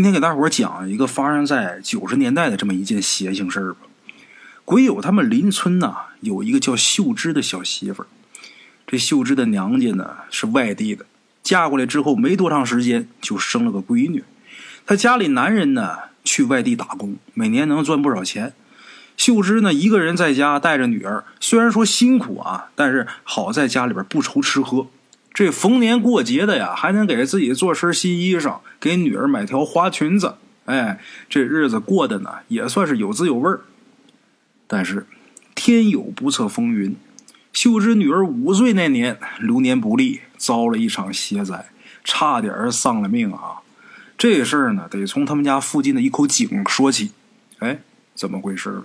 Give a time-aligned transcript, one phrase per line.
[0.00, 3.80] 今天给大伙讲一个发生在九十年代的这么一件邪性事儿吧。
[4.64, 8.06] 鬼友他们邻村呢有一个叫秀芝的小媳妇儿，
[8.86, 11.04] 这秀芝的娘家呢是外地的，
[11.42, 14.24] 嫁过来之后没多长时间就生了个闺女。
[14.86, 18.54] 她家里男人呢去外地打工，每年能赚不少钱。
[19.18, 24.86] 秀芝呢一个人在家带着女儿，虽然说辛苦啊，但是好在家里边不愁吃喝。
[25.32, 30.36] 这逢年过节的呀，还能给自己做身新衣裳，给女儿买条花裙子。
[30.66, 33.62] 哎，这日子过得呢，也算是有滋有味儿。
[34.66, 35.06] 但是
[35.54, 36.94] 天有不测风云，
[37.52, 41.66] 秀芝女儿五岁那年流年不利，遭了一场邪灾，
[42.04, 43.62] 差点丧了命啊！
[44.18, 47.12] 这事儿呢，得从他们家附近的一口井说起。
[47.60, 47.80] 哎，
[48.14, 48.82] 怎么回事？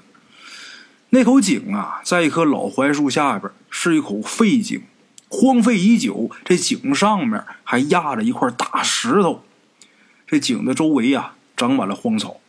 [1.10, 4.82] 那口井啊，在一棵老槐树下边，是一口废井。
[5.28, 9.44] 荒废已久，这井上面还压着一块大石头。
[10.28, 12.40] 这井的周围呀，长满了荒草，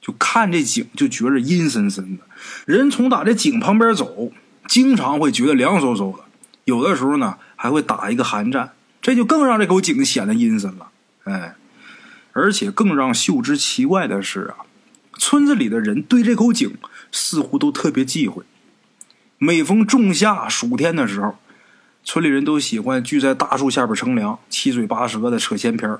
[0.00, 2.24] 就看这井就觉着阴森森的。
[2.66, 4.32] 人从打这井旁边走，
[4.66, 6.24] 经常会觉得凉飕飕的，
[6.64, 8.72] 有的时候呢还会打一个寒战。
[9.00, 10.88] 这就更让这口井显得阴森了。
[11.24, 11.54] 哎，
[12.32, 14.66] 而且更让秀芝奇怪的是啊，
[15.18, 16.76] 村子里的人对这口井
[17.12, 18.42] 似乎都特别忌讳。
[19.38, 21.38] 每逢仲夏暑天的时候。
[22.04, 25.98] 村里人都喜欢聚在大树下边乘凉，七嘴八舌的扯闲篇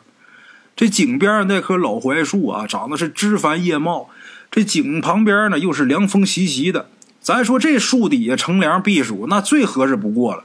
[0.77, 4.10] 这井边那棵老槐树啊，长得是枝繁叶茂。
[4.50, 6.88] 这井旁边呢，又是凉风习习的。
[7.20, 10.44] 咱说这树底下乘凉避暑，那最合适不过了。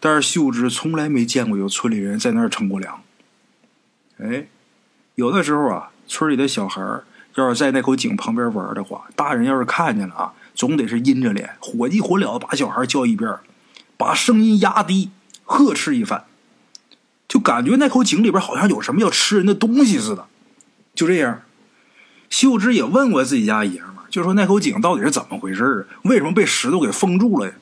[0.00, 3.00] 但是秀芝从来没见过有村里人在那儿乘过凉。
[4.18, 4.48] 哎，
[5.14, 6.82] 有的时候啊，村里的小孩
[7.36, 13.30] 要是在那口井旁边玩的话，大人要是看见了啊，总得是阴着脸，火急火燎的把小孩叫一边
[13.98, 15.10] 把声音压低，
[15.44, 16.24] 呵斥一番，
[17.28, 20.26] 就感觉那口井里边好像有什么要吃人的东西似的。
[20.94, 21.42] 就这样，
[22.30, 26.00] 秀芝也问过自己家爷们儿，就说那口井到底是怎么回事啊？
[26.04, 27.52] 为什么被石头给封住了呀？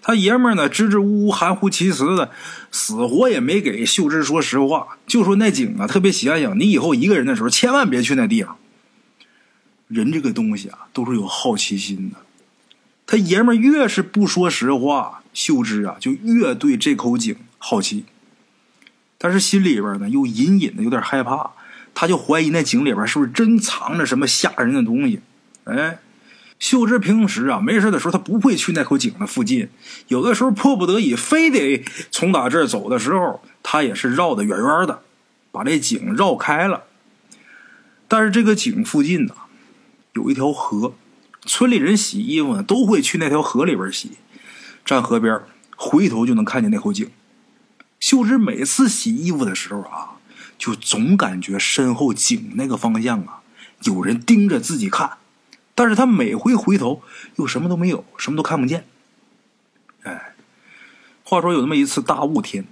[0.00, 2.30] 他爷们儿呢，支支吾吾、含糊其辞的，
[2.72, 8.56] 死活也没给秀芝说实话，就说那井啊特别邪性，你以后一个人的时候千万别去那地方。
[9.86, 12.16] 人这个东西啊，都是有好奇心的。
[13.12, 15.22] 他爷们越是不说实话。
[15.34, 18.06] 秀芝啊，就越对这口井好奇，
[19.18, 21.50] 但是心里边呢又隐隐的有点害怕，
[21.92, 25.20] 他就怀疑那井里边是不是真藏着什么吓人的东西。
[25.64, 25.98] 哎，
[26.58, 29.68] 秀芝平时啊没事的时候，他不会去那口井的附近，
[30.08, 35.02] 有的时候迫不得已非得从打这儿走的时候，他也是绕得远远的，
[35.50, 36.84] 把这井绕开了。
[38.08, 39.34] 但是这个井附近呢，
[40.14, 40.94] 有一条河，
[41.44, 44.12] 村里人洗衣服呢都会去那条河里边洗。
[44.84, 45.40] 站河边，
[45.76, 47.10] 回头就能看见那口井。
[48.00, 50.18] 秀芝每次洗衣服的时候啊，
[50.58, 53.42] 就总感觉身后井那个方向啊，
[53.82, 55.18] 有人盯着自己看。
[55.74, 57.02] 但是他每回回头，
[57.36, 58.84] 又什么都没有，什么都看不见。
[60.02, 60.34] 哎，
[61.24, 62.66] 话说有那么一次大雾天，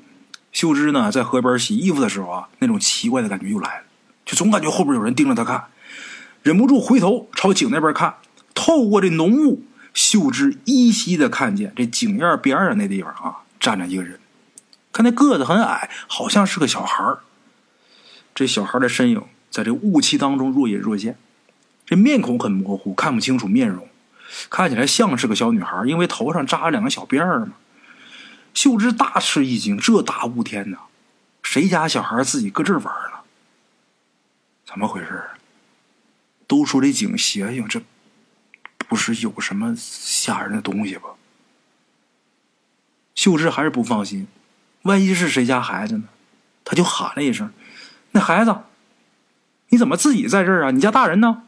[0.53, 3.85] 秀芝呢在河边洗衣服的时候啊，那种奇怪的感觉又来了，
[4.27, 5.69] 就总感觉后边有人盯着她看，
[6.43, 8.17] 忍不住回头朝井那边看，
[8.55, 9.65] 透过这浓雾。
[9.93, 14.21] 秀芝依稀的看见这井沿边上那地方啊，站着一个人，
[14.93, 17.17] 看那个子很矮，好像是个小孩
[18.33, 21.19] 这小孩的身影在这雾气当中若隐若现，
[21.85, 23.89] 这面孔很模糊，看不清楚面容，
[24.49, 27.55] 看起来像是个小女孩，因为头上扎了两个小辫儿嘛。
[28.55, 30.79] 秀芝大吃一惊，这大雾天呐，
[31.43, 33.19] 谁家小孩自己搁这玩呢？
[34.65, 35.31] 怎么回事
[36.47, 37.83] 都说这井邪性，这。
[38.91, 41.11] 不是有什么吓人的东西吧？
[43.15, 44.27] 秀芝还是不放心，
[44.83, 46.09] 万一是谁家孩子呢？
[46.65, 47.53] 他就喊了一声
[48.11, 48.53] ：“那孩子，
[49.69, 50.73] 你怎么自己在这儿啊？
[50.73, 51.45] 你家大人呢？”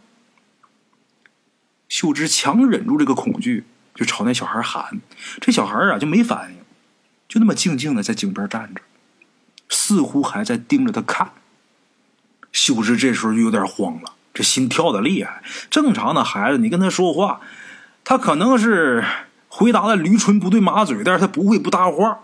[1.90, 3.64] 秀芝强忍住这个恐惧，
[3.96, 5.00] 就朝那小孩喊。
[5.40, 6.58] 这小孩啊就没反应，
[7.26, 8.80] 就那么静静的在井边站着，
[9.68, 11.32] 似乎还在盯着他看。
[12.52, 14.14] 秀芝这时候就有点慌了。
[14.34, 17.40] 这心跳的厉害，正常的孩子，你跟他说话，
[18.04, 19.04] 他可能是
[19.48, 22.20] 回答的驴唇不对马嘴，但是他不会不搭话。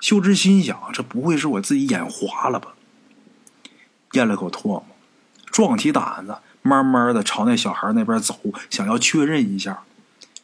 [0.00, 2.74] 秀芝心想，这不会是我自己眼花了吧？
[4.12, 4.86] 咽了口唾沫，
[5.50, 8.38] 壮起胆子，慢慢的朝那小孩那边走，
[8.70, 9.80] 想要确认一下，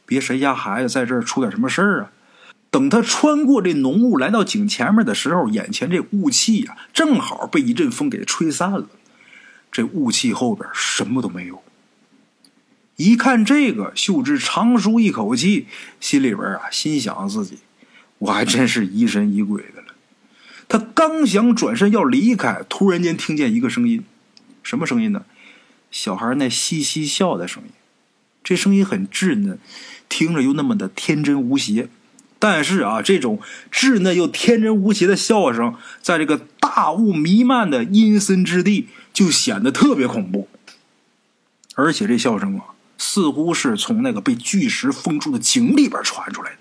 [0.05, 2.11] 别谁家孩子在这儿出点什么事儿啊？
[2.71, 8.87] 等他穿过这浓雾来到井前面的时候，眼前这雾气呀，正好被一阵风给吹散了。
[9.75, 11.61] 这雾气后边什么都没有。
[12.95, 15.67] 一看这个，秀芝长舒一口气，
[15.99, 17.59] 心里边啊，心想自己，
[18.19, 19.89] 我还真是疑神疑鬼的了。
[20.69, 24.05] 他刚想转身要离开，突然间听见一个声音
[24.63, 25.25] ：“什么声音呢？
[25.91, 27.71] 小孩那嘻嘻笑的声音。
[28.45, 29.59] 这声音很稚嫩，
[30.09, 31.89] 听着又那么的天真无邪。
[32.39, 33.41] 但是啊，这种
[33.73, 40.49] 稚嫩又天真无邪的笑声，在这个大雾弥漫的阴森之地，就显得特别恐怖。
[41.75, 46.59] 而且这笑声啊，似乎是从那个被巨石封住的井里边传出来的。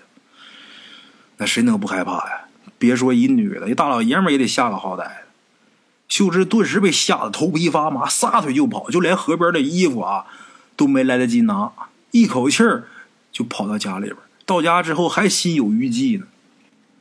[1.36, 2.40] 那谁能不害怕呀？
[2.78, 5.08] 别说一女的，一大老爷们也得吓个好歹。
[6.08, 10.26] 秀芝顿时被吓得头皮发麻，撒腿就跑，就连河边的衣服啊
[10.76, 11.72] 都没来得及拿，
[12.10, 12.88] 一口气儿
[13.32, 14.16] 就跑到家里边。
[14.44, 16.26] 到家之后还心有余悸呢。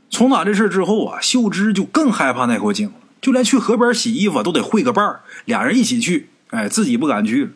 [0.10, 6.28] 从打这事之后啊，秀芝就更害怕那口井了，就连去河边洗衣服都得会个伴儿，俩人一起去。
[6.50, 7.52] 哎，自己不敢去。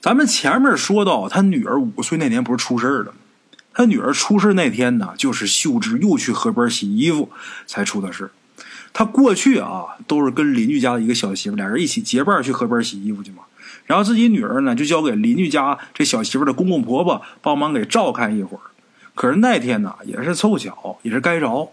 [0.00, 3.14] 咱们前面说到，他女儿五岁那年不是出事了？
[3.72, 7.30] 他女儿出事那天呢，就是秀芝又去河边洗衣服
[7.66, 8.32] 才出的事。
[8.92, 13.44] 他过去啊，都是跟邻居家的一个小媳妇俩人一起结伴去河边洗衣服去嘛。
[13.86, 18.62] 然后自己女儿呢，就交给邻居家这小媳妇的公公婆婆帮忙给照看一会儿。
[19.14, 21.70] 可是那天呢，也是凑巧，也是该着，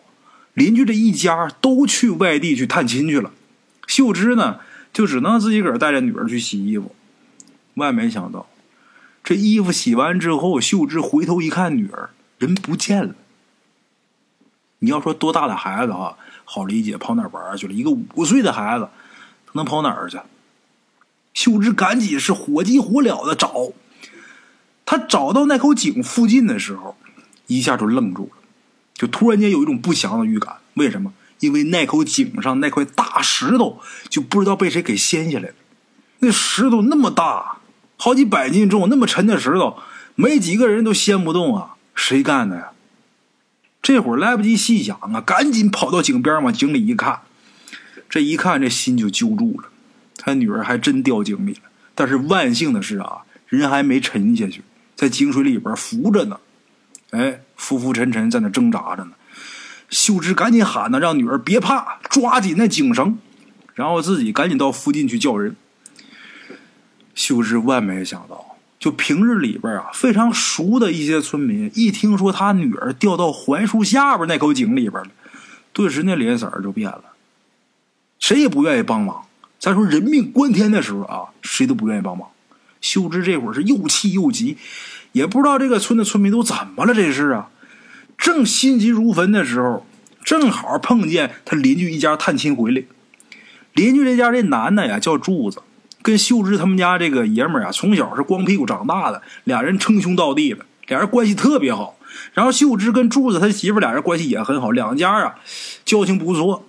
[0.56, 3.31] 邻居这一家都去外地去探亲去了。
[3.86, 4.60] 秀芝呢，
[4.92, 6.96] 就只能自己个儿带着女儿去洗衣服。
[7.75, 8.48] 万没想到，
[9.24, 12.10] 这衣服洗完之后，秀芝回头一看，女儿
[12.40, 13.13] 人不见了。
[14.80, 17.74] 你要说多大的孩子哈，好理解，跑哪儿玩去了？
[17.74, 18.88] 一个五岁的孩子，
[19.46, 20.18] 他能跑哪儿去？
[21.34, 23.74] 秀芝赶紧是火急火燎的找，
[24.86, 26.96] 他找到那口井附近的时候，
[27.48, 28.34] 一下就愣住了，
[28.95, 30.56] 就突然间有一种不祥的预感。
[30.74, 31.13] 为什么？
[31.42, 35.56] 因为那口井上那块大石头，就不知道被谁给掀下来了。
[36.19, 37.57] 那石头那么大，
[37.97, 39.77] 好几百斤重，那么沉的石头，
[40.15, 41.75] 没几个人都掀不动啊！
[41.94, 42.71] 谁干的呀？
[43.81, 47.19] 这会儿来不及细想啊，赶紧跑到井边往井里一看，
[48.09, 49.68] 这一看这心就揪住了。
[50.18, 54.63] 他女儿还真掉井里了，但是万幸的是啊，人还没沉下去，
[54.95, 56.39] 在井水里边浮着呢。
[57.12, 59.12] 哎，浮浮沉沉在那挣扎着呢。
[59.90, 63.18] 秀芝赶紧喊呢，让女儿别怕，抓紧那井绳，
[63.74, 65.56] 然后自己赶紧到附近去叫人。
[67.13, 75.12] 秀芝万没想到，就平日里边啊非常熟的一些村民，一听说他女儿掉到槐树下边那口井里边了，
[75.72, 77.04] 顿时那脸色就变了，
[78.19, 79.25] 谁也不愿意帮忙。
[79.60, 82.28] 再说人命关天的时候啊，谁都不愿意帮忙。
[82.81, 84.57] 秀芝这会儿是又气又急，
[85.15, 86.94] 也不知道这个村的村民都怎么了。
[86.94, 87.47] 这是啊，
[88.17, 89.85] 正心急如焚的时候，
[90.25, 92.83] 正好碰见他邻居一家探亲回来。
[93.73, 95.62] 邻居这家这男的呀叫柱子，
[96.01, 101.95] 跟秀芝他们家这个爷们儿啊，从小是光屁股长大的，俩人称兄道弟的，俩人关系特别好。
[102.33, 105.35] 然后秀芝跟柱子他媳妇俩人关系也很好，两家啊
[105.85, 106.65] 交情不错。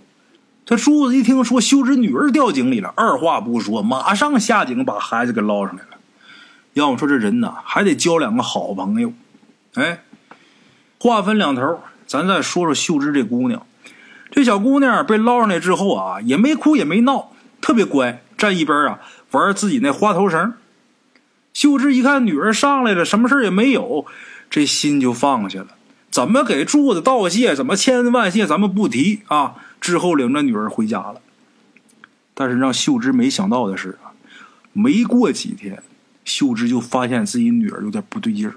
[0.65, 5.96] 这柱子一听说秀芝女儿掉井里了，二话不说，马上下井把孩子给捞上来了。
[6.77, 9.11] 要么说这人呐，还得交两个好朋友。
[9.77, 10.03] 哎，
[11.01, 13.65] 话分两头，咱再说说秀芝这姑娘。
[14.31, 17.33] 这小姑娘被捞上来之后啊，也没哭也没闹，
[17.63, 19.01] 特别乖，站一边啊
[19.31, 20.53] 玩自己那花头绳。
[21.55, 24.05] 秀芝一看女儿上来了，什么事也没有，
[24.51, 25.69] 这心就放下了。
[26.11, 27.55] 怎么给柱子道谢？
[27.55, 28.47] 怎么千恩万谢？
[28.47, 29.55] 咱们不提啊。
[29.81, 31.23] 之后领着女儿回家了，
[32.35, 34.13] 但是让秀芝没想到的是啊，
[34.75, 35.83] 没过几天，
[36.27, 38.57] 秀芝就发现自己女儿有点不对劲儿。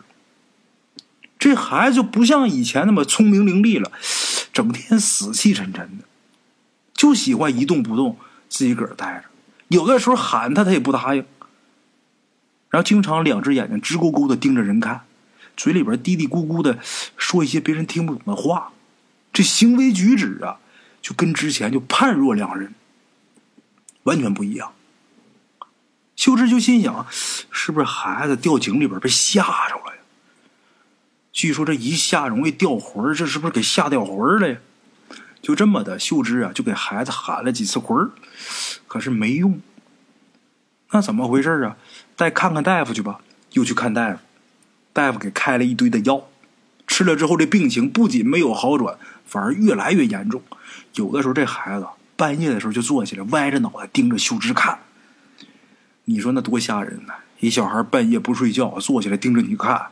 [1.40, 3.90] 这孩子就不像以前那么聪明伶俐了，
[4.52, 6.04] 整天死气沉沉的，
[6.94, 8.18] 就喜欢一动不动，
[8.50, 9.30] 自己个儿待着。
[9.70, 11.24] 有的时候喊他，他也不答应。
[12.70, 15.04] 然后经常两只眼睛直勾勾的盯着人看，
[15.56, 16.80] 嘴里边嘀嘀咕咕的
[17.16, 18.74] 说一些别人听不懂的话，
[19.32, 20.58] 这行为举止啊。
[21.02, 22.74] 就跟之前就判若两人，
[24.04, 24.74] 完全不一样。
[26.20, 27.08] 秀芝就心想，
[27.50, 30.02] 是不是孩子掉井里边被吓着了呀？
[31.32, 34.58] 据说这一吓容易掉魂这是不是给吓掉魂了呀？
[35.42, 38.12] 就这么的，秀芝啊，就给孩子喊了几次魂
[38.86, 39.62] 可是没用。
[40.92, 41.78] 那怎么回事啊？
[42.18, 43.22] 再看看大夫去吧。
[43.54, 44.20] 又去看大夫，
[44.92, 46.28] 大夫给开了一堆的药，
[46.86, 50.44] 吃了之后，这病情不仅没有好转，反而越来越严重。
[50.96, 54.80] 有的时候，这孩子半夜的时候就坐起来，歪着脑袋盯着秀芝看。
[56.10, 57.14] 你说那多吓人呢！
[57.40, 59.88] 一小孩半夜不睡觉，坐起来盯着你看。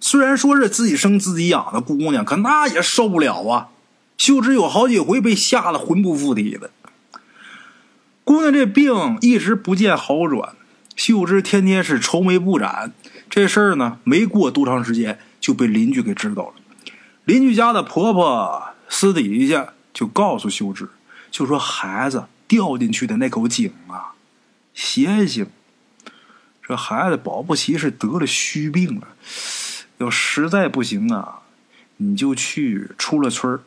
[0.00, 3.68] 虽然说是自己生自己养的姑娘，可那也受不了啊！
[4.16, 6.70] 秀芝有好几回被吓得魂不附体的。
[8.24, 10.54] 姑娘这病一直不见好转，
[10.96, 12.92] 秀芝天天是愁眉不展。
[13.28, 16.54] 这事儿呢，没过多长时间就被邻居给知道了。
[17.24, 19.74] 邻居家的婆婆私底下。
[19.94, 20.88] 就告诉秀芝，
[21.28, 24.14] 就说孩子掉进去的那口井啊，
[24.72, 25.48] 邪性。
[26.68, 29.08] 这孩子保不齐是得了虚病了，
[29.96, 31.40] 要实在不行啊，
[31.96, 33.58] 你就去出了村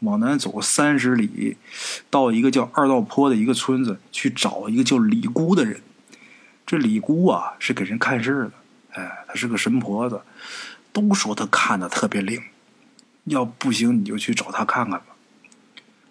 [0.00, 1.56] 往南走三十里，
[2.10, 5.80] 到一个叫二道坡的一个村子去找一个叫李姑的人。
[6.66, 8.52] 这李姑啊是给人看事的，
[8.94, 10.20] 哎，她是个神婆子，
[10.92, 12.42] 都说她看的特别灵。
[13.26, 15.06] 要不行你就去找她看看吧。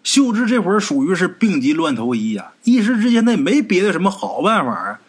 [0.01, 5.01] 秀芝这会儿属于是病急乱投医呀，一时之间那也没别的什么好办法啊。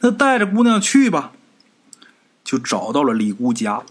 [0.00, 1.32] 那带着姑娘去吧，
[2.44, 3.82] 就找到了李姑家。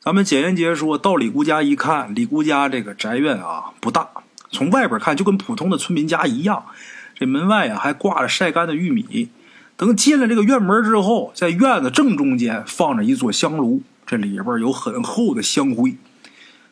[0.00, 4.08] 咱们简言结说到李姑家一看，李姑家这个宅院啊不大，
[4.50, 6.66] 从外边看就跟普通的村民家一样。
[7.14, 9.30] 这门外啊还挂着晒干的玉米。
[9.76, 15.96] 等进了这个院门之后，在院子正中间放着一座香炉，这里边有很厚的香灰。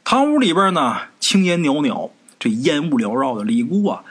[0.04, 3.44] 堂屋里边呢青烟袅袅，这烟雾缭绕的。
[3.44, 4.04] 李姑啊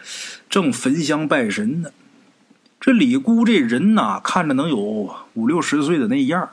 [0.50, 1.90] 正焚香拜神呢。
[2.86, 4.78] 这李姑这人呐，看着能有
[5.36, 6.50] 五六十岁的那样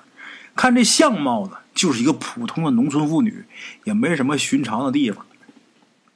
[0.54, 3.42] 看这相貌呢，就是一个普通的农村妇女，
[3.82, 5.26] 也没什么寻常的地方。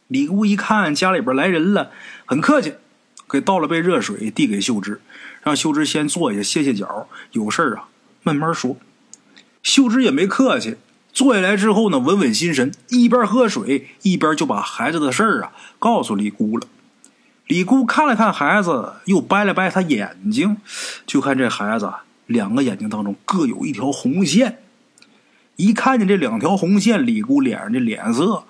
[0.06, 1.90] 李姑一看家里边来人了，
[2.26, 2.74] 很客气，
[3.28, 5.00] 给倒了杯热水递给秀芝，
[5.42, 7.88] 让秀芝先坐下歇歇脚，有事啊
[8.22, 8.76] 慢慢说。
[9.64, 10.76] 秀芝也没客气，
[11.12, 16.68] 坐下来之后呢，稳稳心神，一边喝水一边就把孩子的事儿啊告诉李姑了。
[17.46, 20.56] 李姑看了看孩子，又掰了掰他眼睛，
[21.06, 21.92] 就看这孩子
[22.26, 24.62] 两个眼睛当中各有一条红线。
[25.56, 28.44] 一看见这两条红线，李姑脸上的脸色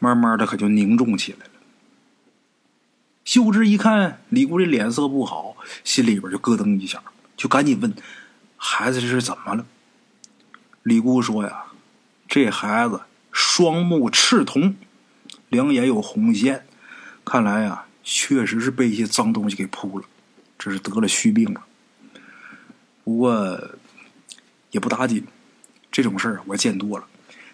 [0.00, 1.52] 慢慢的可就凝重起来了。
[3.24, 7.00] 秀芝一看李姑这脸色不好，心里边就咯噔一下，
[7.36, 7.94] 就赶紧问
[8.58, 9.64] ：“孩子这是怎么了？”
[10.82, 11.66] 李姑说：“呀，
[12.26, 14.74] 这孩子双目赤瞳，
[15.48, 16.66] 两眼有红线，
[17.24, 20.06] 看来呀。”确实是被一些脏东西给扑了，
[20.58, 21.62] 这是得了虚病了。
[23.04, 23.70] 不过
[24.70, 25.26] 也不打紧，
[25.92, 27.04] 这种事儿我见多了。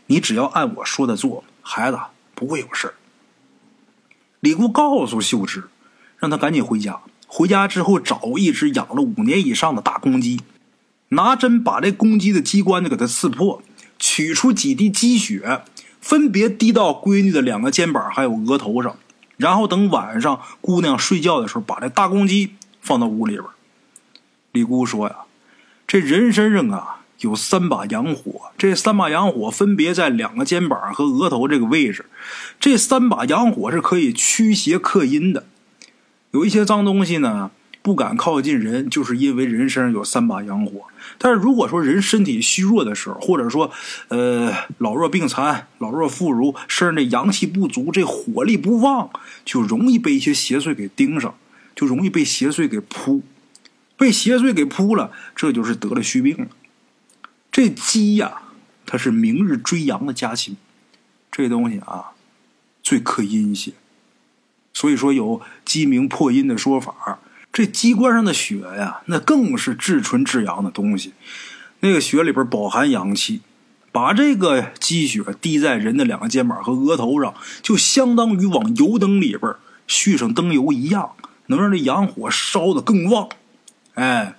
[0.06, 1.98] 你只要按我说的做，孩子
[2.36, 2.94] 不会有事。
[4.38, 5.64] 李姑告诉秀芝，
[6.18, 7.00] 让他赶紧回家。
[7.26, 10.40] 回家之后找一只养了五年以上的大公鸡，
[11.08, 13.60] 拿针把这公鸡的鸡冠子给它刺破，
[13.98, 15.64] 取出几滴鸡血，
[16.00, 18.96] 分别滴到闺女的两个肩膀还有额头上。
[19.36, 23.44] 然后等晚上姑娘睡觉的时候，把这大公鸡放到屋里边。
[24.52, 25.16] 李姑说呀
[25.86, 32.06] ：“这人身上啊有三把阳火，这三把阳火分别在两个肩膀和额头这个位置。
[32.60, 35.44] 这三把阳火是可以驱邪克阴的。
[36.30, 37.50] 有一些脏东西呢。”
[37.84, 40.86] 不敢靠近人，就是因为人身上有三把阳火。
[41.18, 43.70] 但是如果说人身体虚弱的时候，或者说，
[44.08, 49.10] 呃，老弱病残、老弱妇孺，身上的阳气不足，这火力不旺，
[49.44, 51.34] 就容易被一些邪祟给盯上，
[51.76, 53.22] 就容易被邪祟给扑。
[53.98, 56.46] 被邪祟给扑了，这就是得了虚病了。
[57.52, 58.44] 这鸡呀，
[58.86, 60.56] 它是明日追阳的家禽，
[61.30, 62.12] 这东西啊，
[62.82, 63.72] 最克阴邪。
[64.72, 67.20] 所以说有鸡鸣破阴的说法。
[67.54, 71.12] 这鸡冠上的血呀，那更是至纯至阳的东西。
[71.78, 73.42] 那个血里边饱含阳气，
[73.92, 77.32] 把这个鸡血滴在人的两个肩膀和额头上，
[77.62, 79.54] 就相当于往油灯里边
[79.86, 81.12] 续上灯油一样，
[81.46, 83.28] 能让这阳火烧得更旺。
[83.94, 84.34] 哎，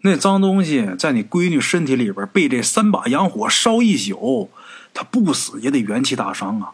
[0.00, 4.50] 那脏东西在你闺女身体里边被这三把阳火烧一宿，
[4.92, 6.72] 她不死也得元气大伤啊。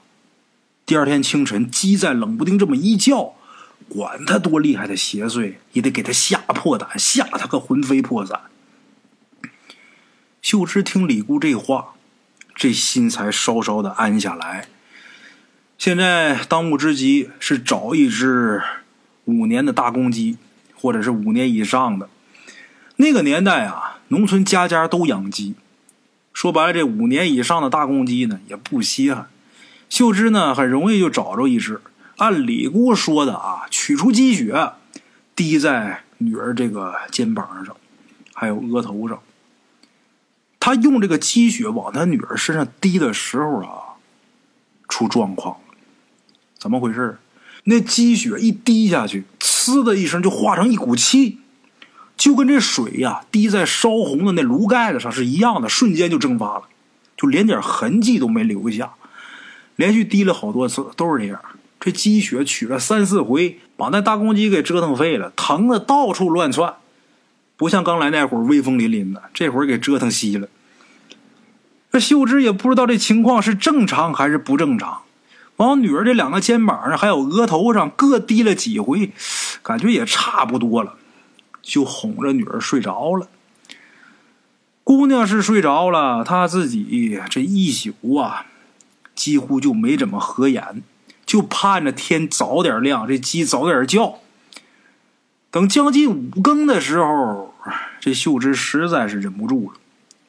[0.86, 3.34] 第二天清晨，鸡在冷不丁这么一叫。
[3.88, 8.40] 管他多厉害的邪祟，也得给他吓破胆，吓他个魂飞魄散。
[10.42, 11.94] 秀芝听李姑这话，
[12.54, 14.68] 这心才稍稍的安下来。
[15.78, 18.62] 现在当务之急是找一只
[19.24, 20.38] 五年的大公鸡，
[20.74, 22.08] 或者是五年以上的。
[22.96, 25.54] 那个年代啊，农村家家都养鸡，
[26.32, 29.28] 说白了，这五年以上的大公鸡呢也不稀罕。
[29.88, 31.80] 秀芝呢很容易就找着一只。
[32.16, 34.72] 按李姑说的啊，取出积雪，
[35.34, 37.76] 滴在女儿这个肩膀上，
[38.32, 39.20] 还有额头上。
[40.58, 44.00] 他用这个积雪往他女儿身上滴的时候啊，
[44.88, 45.60] 出状况了。
[46.58, 47.18] 怎么回事？
[47.64, 51.40] 那积雪一滴下去，呲的一声就化成一股气，
[52.16, 56.62] 就跟这水呀滴在烧红的那炉盖子上是一样的，瞬间就蒸发了，
[57.16, 58.94] 就连点痕迹都没留下。
[59.76, 61.38] 连续滴了好多次，都是这样。
[61.78, 66.74] 这鸡血取了三四回，把那大公鸡给折腾废了，疼的到处乱窜，
[67.56, 70.48] 不像刚来那会儿威风凛凛的，这会儿给折腾稀了。
[71.92, 75.02] 这秀芝也不知道这情况是正常还是不正常，
[75.56, 79.12] 往女儿这两个肩膀上还有额头上各滴了几回，
[79.62, 80.94] 感觉也差不多了。
[81.62, 83.28] 就哄着女儿睡着了。
[84.84, 88.46] 姑娘是睡着了，她自己这一宿啊，
[89.16, 90.82] 几乎就没怎么合眼，
[91.26, 94.20] 就盼着天早点亮，这鸡早点叫。
[95.50, 97.54] 等将近五更的时候，
[97.98, 99.78] 这秀芝实在是忍不住了，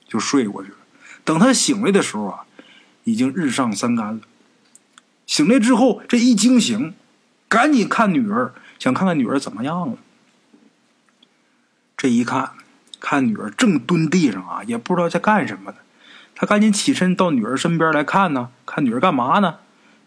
[0.07, 0.77] 就睡过去了。
[1.23, 2.45] 等她醒来的时候啊，
[3.03, 4.21] 已经日上三竿了。
[5.25, 6.95] 醒来之后，这一惊醒，
[7.47, 9.97] 赶紧看女儿，想看看女儿怎么样了。
[11.97, 12.51] 这一看，
[12.99, 15.77] 看女儿正蹲地上啊，也不知道在干什么呢。
[16.33, 19.57] 他赶紧起身到女儿身边来看呢，看女儿干嘛呢？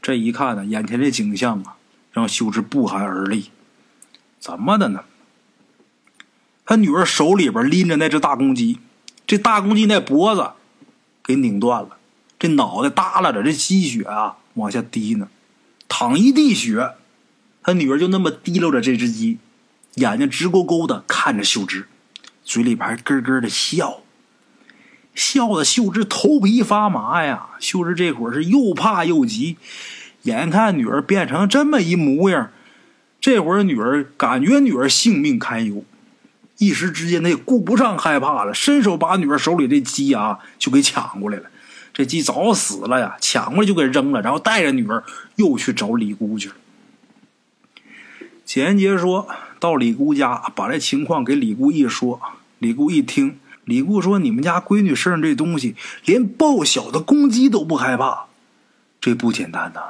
[0.02, 1.76] 这一看呢，眼前这景象啊，
[2.12, 3.50] 让秀芝不寒而栗。
[4.38, 5.04] 怎么的呢？
[6.64, 8.78] 他女儿手里边拎着那只大公鸡，
[9.26, 10.52] 这大公鸡那脖子
[11.22, 11.98] 给拧断了，
[12.38, 14.36] 这脑袋耷拉着，这鸡血啊。
[14.54, 15.28] 往下滴呢，
[15.88, 16.94] 淌一地血。
[17.62, 19.38] 他女儿就那么提溜着这只鸡，
[19.94, 21.86] 眼睛直勾勾的看着秀芝，
[22.42, 24.02] 嘴里边还咯咯的笑，
[25.20, 27.48] 笑的秀芝头皮发麻呀。
[27.60, 29.58] 秀芝这会儿是又怕又急，
[30.22, 32.50] 眼看女儿变成这么一模样，
[33.20, 35.84] 这会儿女儿感觉女儿性命堪忧，
[36.56, 41.44] 一时之间他也顾不上害怕了，伸手把女儿手里这鸡啊就给抢过来了。
[41.92, 45.04] 这鸡早死了呀，抢过来就给扔了，然后带着女儿
[45.36, 46.54] 又去找李姑去了。
[48.46, 49.28] 简杰说
[49.60, 52.18] 到李姑家，把这情况给李姑一说，
[52.58, 53.38] 李姑一听，
[53.70, 58.26] 李固说：“你们家闺女身上这东西，连报小的公鸡都不害怕，
[59.00, 59.80] 这不简单呐！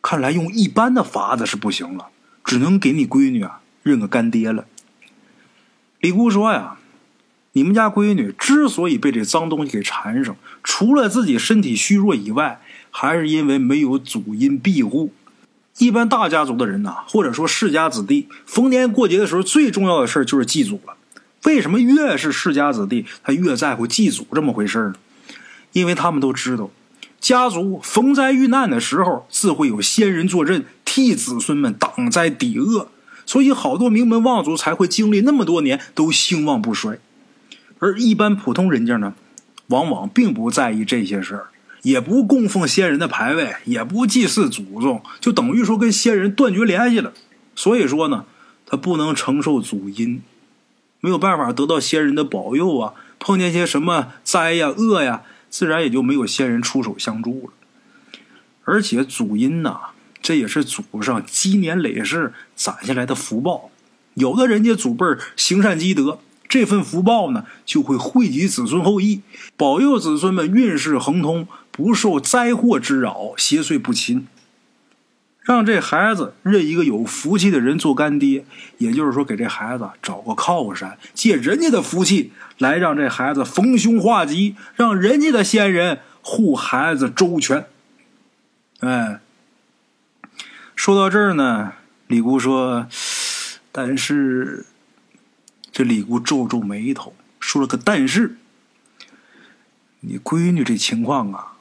[0.00, 2.06] 看来用一般的法子是不行了，
[2.42, 4.64] 只能给你闺女啊认个干爹了。”
[6.00, 6.78] 李固说呀。
[7.54, 15.12] 你们家闺女之所以被这脏东西给缠上，除了自己身体虚弱以外，还是因为没有祖荫庇护。
[15.76, 20.96] 一般大家族的人呐，或者说世家子弟，逢年过节的时候，最重要的事就是祭祖了。
[21.44, 24.94] 为什么越是世家子弟，他越在乎祭祖这么回事呢？
[25.72, 26.70] 因为他们都知道，
[27.20, 32.88] 家族逢灾遇难的时候，自会有先人坐镇，替子孙们挡灾抵恶，
[33.26, 36.98] 所以好多名门望族才会经历那么多年都兴旺不衰。
[37.78, 39.14] 而一般普通人家呢，
[39.68, 41.46] 往往并不在意这些事儿，
[41.82, 47.12] 也不供奉先人的牌位，也不祭祀祖宗，就等于说跟先人断绝联系了。
[47.56, 48.26] 所以说呢，
[48.66, 50.22] 他不能承受祖荫，
[51.02, 52.94] 没有办法得到先人的保佑啊。
[53.18, 57.52] 碰见些什么灾呀、恶呀，自然也就没有先人出手相助了。
[58.64, 59.78] 而且祖荫呐，
[60.20, 63.70] 这也是祖上积年累世攒下来的福报，
[64.14, 65.04] 有的人家祖辈
[65.36, 66.18] 行善积德。
[66.48, 69.22] 这份福报呢，就会惠及子孙后裔，
[69.56, 74.26] 保佑子孙们运势亨通，不受灾祸之扰，邪祟不侵。
[75.42, 78.44] 让这孩子认一个有福气的人做干爹，
[78.78, 87.66] 也就是说，给这孩子找个靠山，借人家的福气来让这孩子逢凶化吉，让人家的先人护孩子周全。
[88.80, 89.20] 哎，
[90.76, 91.72] 说到这儿呢，
[92.06, 92.86] 李姑说
[93.72, 94.66] ：“但是。”
[95.72, 98.36] 这李姑皱皱眉头，说了个“但是”。
[100.04, 101.54] 你闺女这情况啊，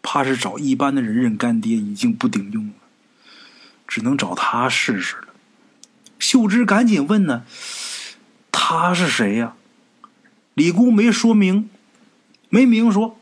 [0.00, 2.72] 怕是找一般的人认干爹已经不顶用了，
[3.90, 5.24] 只能找他试试了。
[6.20, 7.42] 秀芝赶紧问呢
[8.52, 9.54] ：“他是谁呀？”
[10.54, 11.68] 李姑没说明，
[12.48, 13.18] 没明说，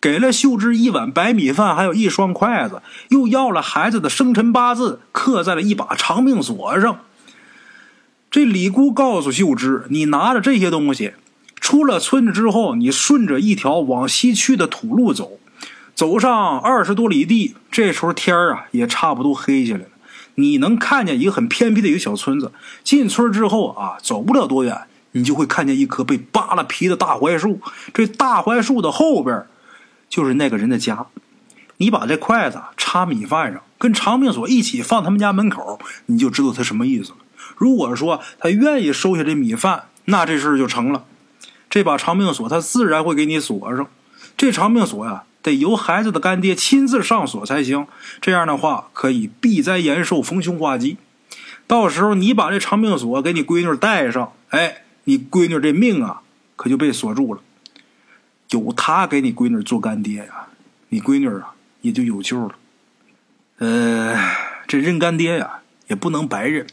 [0.00, 7.00] 给了秀芝一碗白米饭，还有一双筷子，又要了孩子的生辰八字，刻在了一把长命锁上。
[8.30, 11.14] 这李姑告诉秀芝：“你拿着这些东西，
[11.56, 15.39] 出了村子之后，你顺着一条往西去的土路走，
[16.00, 19.90] 走上二十多里地，这时候天啊也差不多黑下来了。
[20.36, 22.52] 你能看见一个很偏僻的一个小村子。
[22.82, 27.60] 进村之后啊，走不了多远，你就会看见一棵被扒了皮的大槐树。
[27.92, 29.44] 这大槐树的后边，
[30.08, 31.04] 就是那个人的家。
[31.76, 37.18] 你把这筷子插米饭上，跟长命锁一起放他们家门口，你就知道他什么意思了。”
[37.58, 41.04] 如果说他愿意收下这米饭，那这事就成了。
[41.68, 43.86] 这把长命锁他自然会给你锁上。
[44.38, 47.86] 这长命锁呀，得由孩子的干爹亲自上锁才行。
[48.20, 50.96] 这样的话，可以避灾延寿、逢凶化吉。
[51.66, 56.22] 到时候你把这长命锁给你闺女带上，哎，你闺女这命啊，
[56.56, 57.40] 可就被锁住了。
[58.50, 60.48] 有他给你闺女做干爹呀，
[60.88, 62.56] 你闺女啊也就有救了。
[63.58, 64.18] 呃，
[64.66, 66.66] 这认干爹呀，也不能白认。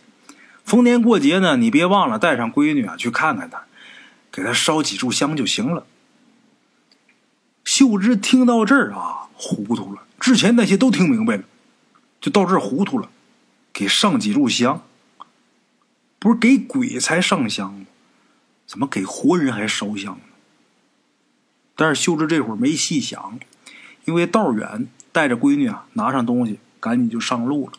[0.65, 3.61] 逢年过节呢，你别忘了带上闺女啊去看看她，
[4.31, 5.85] 给她烧几炷香就行了。
[7.77, 11.43] 秀芝听到这儿啊，糊涂了，之前那些都听明白了，
[12.19, 13.07] 就到这儿糊涂了，
[13.71, 14.81] 给上几炷香。
[16.17, 17.85] 不是给鬼才上香吗？
[18.65, 20.33] 怎么给活人还烧香呢？
[21.75, 23.37] 但是秀芝这会儿没细想，
[24.05, 27.73] 因为道远，带着闺女啊，拿上东西，赶紧就上路了。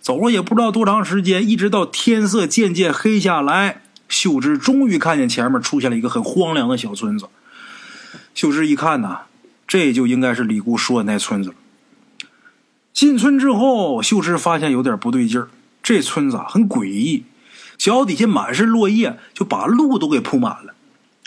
[0.00, 7.28] 走了也不知道多长时间，一直到天色渐渐黑下来，秀芝终于看见前面出现了一个很荒凉的小村子。
[8.40, 9.24] 秀芝一看呐，
[9.68, 11.54] 这就应该是李姑说的那村子了。
[12.90, 15.50] 进村之后，秀芝发现有点不对劲儿，
[15.82, 17.24] 这村子很诡异，
[17.76, 20.72] 脚底下满是落叶，就把路都给铺满了，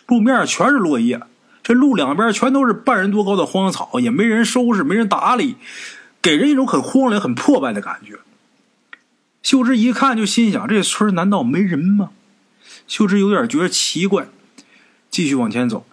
[0.07, 1.21] 路面全是落叶。
[1.61, 5.55] 这路两边全都是半人多高的荒草，也没人收拾，没人打理，
[6.19, 8.17] 给人一种很荒凉、很破败的感觉。
[9.43, 12.09] 秀芝一看就心想：这村难道没人吗？
[12.87, 14.25] 秀芝有点觉得奇怪，
[15.11, 15.85] 继续往前走。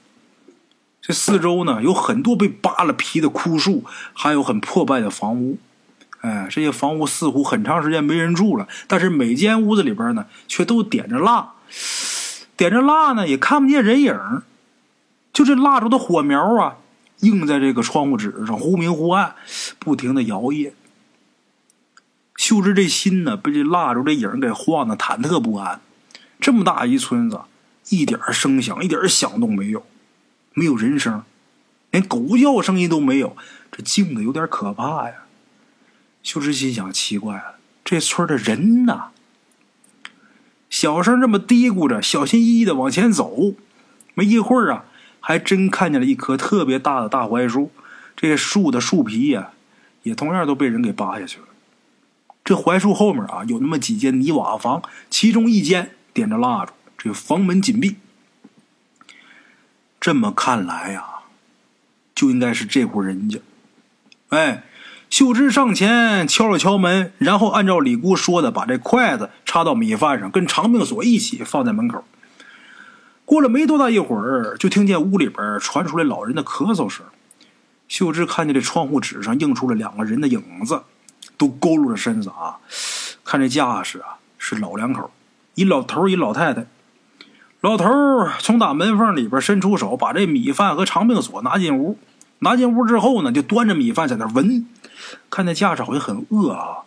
[1.11, 5.59] 这四周呢，有很多被扒了皮的枯树，还有很破败的房屋。
[6.21, 11.55] 哎，这些房屋似乎很长时间没人住了，但是每间屋子里边呢，却都点着蜡，
[12.57, 14.17] 点着蜡呢，也看不见人影。
[15.33, 16.77] 就这蜡烛的火苗啊，
[17.23, 19.35] 映在这个窗户纸上，忽明忽暗，
[19.81, 20.71] 不停的摇曳。
[22.37, 25.81] 秀芝这心呢，被这蜡烛这影给晃得忐忑不安。
[26.39, 27.41] 这么大一村子，
[27.89, 29.85] 一点声响，一点响动没有，
[30.61, 31.23] 没有人声，
[31.91, 33.35] 连狗叫声音都没有，
[33.73, 35.15] 这静的有点可怕呀。
[36.23, 39.05] 秀芝心想：奇怪了，这村的人呢？
[40.69, 43.55] 小声这么嘀咕着，小心翼翼的往前走。
[44.13, 44.85] 没一会儿啊。
[45.23, 47.71] 还真看见了一棵特别大的大槐树，
[48.17, 49.51] 这树的树皮呀，
[50.03, 51.47] 也同样都被人给扒下去了。
[52.43, 57.97] 这槐树后面啊，有那么几间泥瓦房，其中一间点着蜡烛，这房门紧闭。
[60.01, 61.05] 这么看来呀，
[62.15, 63.39] 就应该是这户人家。
[64.31, 64.65] 哎，
[65.11, 72.03] 秀芝上前敲了敲门，然后按照李姑说的，把这筷子插到米饭上，跟长命锁一起放在门口。
[73.27, 77.05] 过了没多大一会儿，就听见屋里边传出来老人的咳嗽声。
[77.87, 80.83] 秀芝看见这窗户纸上映出了两个人的影子，
[81.37, 82.57] 都佝偻着身子啊，
[83.23, 85.11] 看这架势啊，是老两口，
[85.57, 86.67] 一老头一老太太。
[87.61, 87.85] 老头
[88.39, 91.99] 从打门缝里边伸出手，把这米饭和长命锁拿进屋。
[92.39, 94.67] 拿进屋之后呢，就端着米饭在那闻，
[95.29, 96.79] 看那架势好像很饿啊。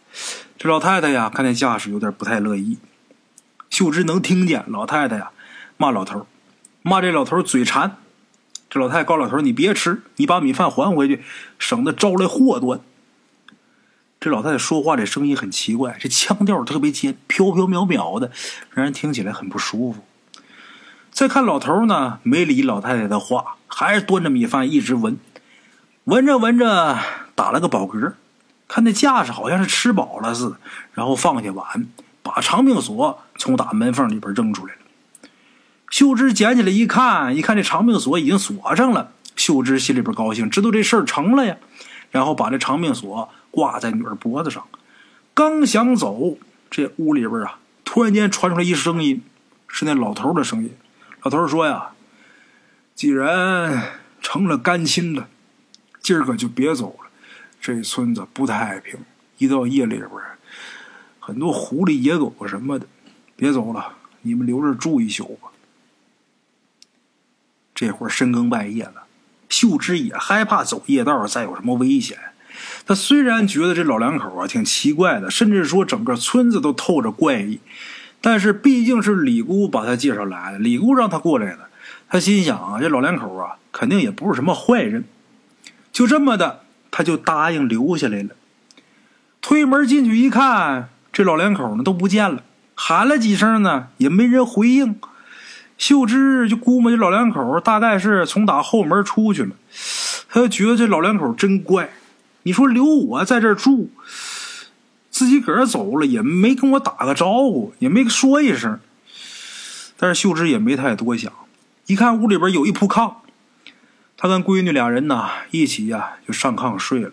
[0.58, 2.80] 这老太太呀，看那架势有点不太乐意。
[3.70, 5.30] 秀芝能听见老太太呀
[5.78, 6.26] 骂老头。
[6.82, 7.98] 骂这老头嘴馋，
[8.68, 11.22] 这老太太告老头：“你别吃，你把米饭还回去，
[11.60, 12.80] 省得招来祸端。”
[14.20, 18.32] 这老太太说话这声音很奇怪，这腔调特别尖，飘飘渺渺的，
[18.72, 20.04] 让人听起来很不舒服。
[21.14, 25.20] 再看老头呢，没理老太太的话，还是端着米饭一直闻，
[26.06, 26.98] 闻着闻着
[27.36, 28.14] 打了个饱嗝，
[28.68, 30.58] 看那架势好像是吃饱了似的，
[30.94, 31.88] 然后放下碗，
[32.24, 34.80] 把长命锁从打门缝里边扔出来了。
[35.92, 39.12] 秀芝捡起来一看，一看这长命锁已经锁上了。
[39.36, 41.58] 秀芝心里边高兴，知道这事儿成了呀。
[42.10, 44.66] 然后把这长命锁挂在女儿脖子上，
[45.36, 46.38] 刚想走，
[46.72, 49.22] 这屋里边啊，突然间传出来一声音，
[49.68, 50.72] 是那老头的声音。
[51.24, 51.92] 老头说呀
[52.94, 55.30] ：“既然成了干亲了，
[56.02, 57.10] 今儿个就别走了。
[57.62, 59.00] 这村子不太平，
[59.38, 60.10] 一到夜里边，
[61.20, 62.86] 很多狐狸、野狗什么的，
[63.38, 65.50] 别走了，你们留着住一宿吧。”
[67.74, 69.06] 这会儿深更半夜了，
[69.48, 72.18] 秀芝也害怕走夜道再有什么危险。
[72.86, 77.62] 他虽然觉得这老两口啊挺奇怪的，甚至说整个村子都透着怪异，
[78.26, 81.68] 但是毕竟是李姑把他介绍来的，李姑让他过来的，
[82.08, 85.04] 他心想啊，这老两口啊肯定也不是什么坏人，
[85.92, 88.30] 就这么的，他就答应留下来了。
[89.42, 92.44] 推门进去一看，这老两口呢都不见了，
[92.76, 94.96] 喊了几声呢也没人回应。
[95.78, 99.50] 秀芝就估摸这老两口大概是从打后门出去了，
[100.30, 101.90] 他就觉得这老两口真怪。
[102.44, 103.90] 你说留我在这住，
[105.14, 108.80] 自己个儿走了也没跟我打个招呼，也没说一声。
[109.96, 111.32] 但是秀芝也没太多想，
[111.86, 113.14] 一看屋里边有一铺炕，
[114.18, 117.12] 她跟闺女俩人呐一起呀就上炕睡了。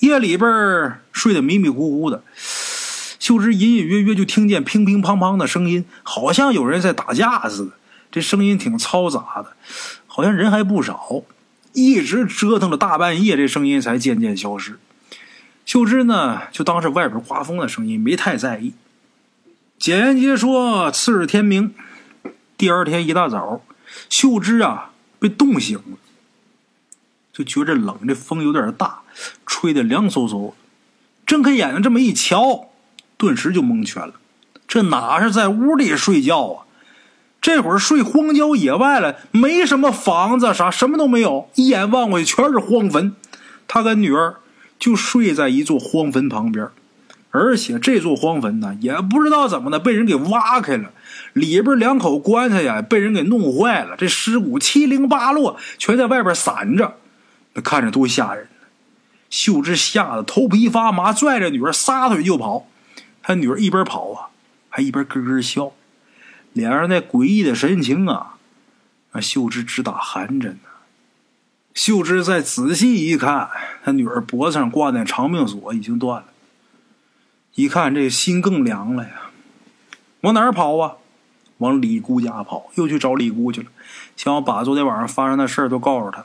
[0.00, 2.22] 夜里边睡得迷迷糊糊的。
[3.18, 7.72] 秀芝隐隐约约就听见乒乒乓乓的声音，好像有人在打架似的。
[8.12, 9.56] 这声音挺嘈杂的，
[10.06, 11.24] 好像人还不少。
[11.72, 14.78] 一直折腾了大半夜，这声音才渐渐消失。
[15.64, 18.74] 秀芝呢，就当是外边刮风的声音，没太在意。
[19.78, 21.74] 简言杰说，次日天明，
[22.56, 23.62] 第二天一大早，
[24.08, 25.98] 秀芝啊被冻醒了，
[27.32, 29.02] 就觉着冷，这风有点大，
[29.46, 30.52] 吹得凉飕飕。
[31.26, 32.68] 睁开眼睛，这么一瞧。
[33.16, 34.14] 顿时就蒙圈了，
[34.66, 36.66] 这哪是在屋里睡觉啊？
[37.40, 43.14] 这会儿睡荒郊野外了，没什么房子啥，什么都没有，一眼望过去全是荒坟。
[43.68, 44.36] 他跟女儿
[44.84, 46.68] 就睡在一座荒坟旁边，
[47.30, 50.90] 而且这座荒坟呢，也不知道怎么的被人给挖开了，
[51.32, 56.98] 里边两口棺材呀被人给弄坏了，这尸骨七零八落，全在外边散着，
[57.54, 58.66] 那看着多吓人呢。
[59.30, 62.66] 秀芝吓得头皮发麻，拽着女儿撒腿就跑。
[63.22, 64.28] 他女儿一边跑啊，
[64.68, 65.72] 还一边咯咯笑。
[66.52, 68.34] 脸上那诡异的神情啊，
[69.12, 70.73] 让秀芝直打寒颤呢。
[71.74, 73.50] 秀芝再仔细一看，
[73.84, 76.28] 他女儿脖子上挂的长命锁已经断了。
[77.56, 79.30] 一看这心更凉了呀！
[80.22, 80.94] 往哪儿跑啊？
[81.58, 83.66] 往李姑家跑，又去找李姑去了，
[84.16, 86.24] 想要把昨天晚上发生的事儿都告诉他。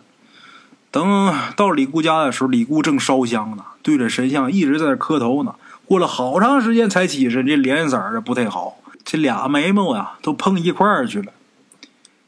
[0.91, 5.55] 等到李姑家的时候，李姑正烧香呢，对着神像一直在那磕头呢。
[5.85, 8.77] 过了好长时间才起身，这脸色儿不太好。
[9.03, 11.33] 这俩眉毛啊，都碰一块儿去了。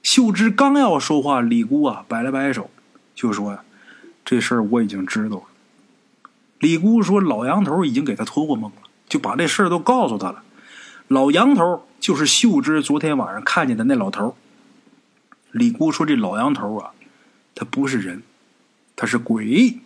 [0.01, 2.69] 秀芝刚要说话，李姑啊摆了摆手，
[3.15, 3.63] 就说：“呀，
[4.23, 5.43] 这事儿我已经知道了。”
[6.59, 8.77] 李姑说：“老杨头已经给他托过梦了，
[9.09, 10.43] 就把这事儿都告诉他了。
[11.07, 14.35] 老杨头就是秀芝昨天晚上看见的那老头。”
[15.51, 16.91] 李姑说：“这老杨头啊，
[17.55, 18.23] 他不是人，
[18.95, 19.79] 他是鬼。”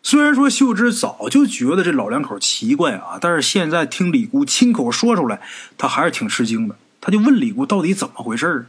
[0.00, 5.42] 虽然说秀芝早就觉得这老两口奇怪啊，但是现在听李姑亲口说出来，
[5.76, 6.76] 她还是挺吃惊的。
[7.00, 8.66] 她就问李姑到底怎么回事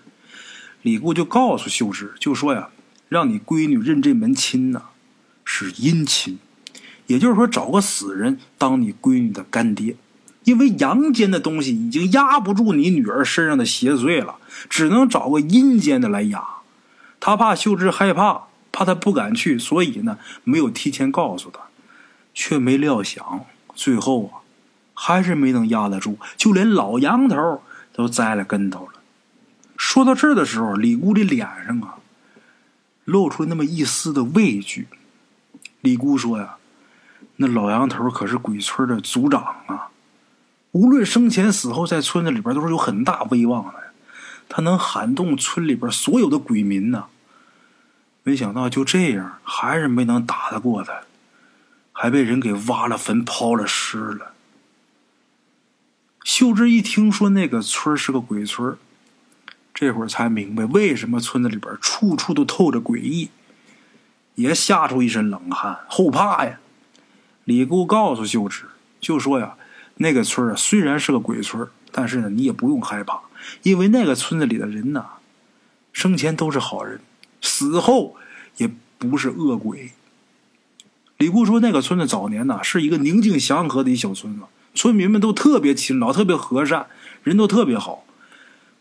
[0.82, 2.70] 李固就告诉秀芝，就说呀，
[3.08, 4.84] 让你闺女认这门亲呢，
[5.44, 6.40] 是阴亲，
[7.08, 9.96] 也就是说找个死人当你闺女的干爹，
[10.44, 14.36] 因为阳间的东西已经压不住你女儿身上的邪祟了，
[14.70, 16.44] 只能找个阴间的来压。
[17.20, 18.46] 他怕秀芝害怕。
[18.72, 21.60] 怕他不敢去，所以呢没有提前告诉他，
[22.36, 24.46] 却没料想最后啊
[24.94, 28.99] 还是没能压得住，就连老杨头都栽了跟头了。
[29.80, 31.96] 说到这儿的时候，李姑的脸上啊
[33.06, 34.90] 露出那么一丝的畏惧。
[35.80, 36.58] 李姑说呀
[37.38, 39.88] ：“那老杨头可是鬼村的族长啊，
[40.74, 43.94] 无论生前死后，在村子里边都是有很大威望的，
[44.50, 47.06] 他能喊动村里边所有的鬼民呢。”
[48.24, 51.04] 没想到就这样，还是没能打得过他，
[51.94, 54.34] 还被人给挖了坟、抛了尸了。
[56.26, 58.78] 秀芝一听说那个村是个鬼村，
[59.80, 63.30] 这会儿才明白为什么村子里边处处都透着诡异，
[64.36, 66.60] 也吓出一身冷汗，后怕呀。
[67.46, 68.66] 李固告诉秀芝，
[69.00, 69.56] 就说呀，
[69.96, 73.22] 那个村啊虽然是个鬼村，但是呢你也不用害怕，
[73.64, 75.06] 因为那个村子里的人呐，
[75.94, 77.00] 生前都是好人。
[77.42, 78.18] 死后
[78.58, 79.92] 也不是恶鬼。
[81.20, 84.42] 李固说：“那个村子早年呢，是一个宁静祥和的一小村子，
[84.76, 86.88] 村民们都特别勤劳，特别和善，
[87.24, 88.04] 人都特别好。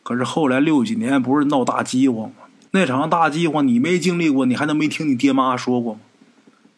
[0.09, 2.37] 可是后来六几年不是闹大饥荒吗？
[2.71, 6.01] 那场大饥荒你没经历过，你还能没听你爹妈说过吗？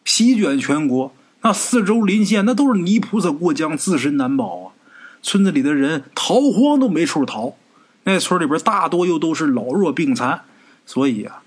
[0.03, 4.73] 席卷全国，那四周邻县那都是泥菩萨过江，自身难保啊！
[5.21, 7.55] 村子里的人逃荒都没处逃，
[8.03, 10.41] 那村里边大多又都是老弱病残，
[10.85, 11.41] 所以啊。”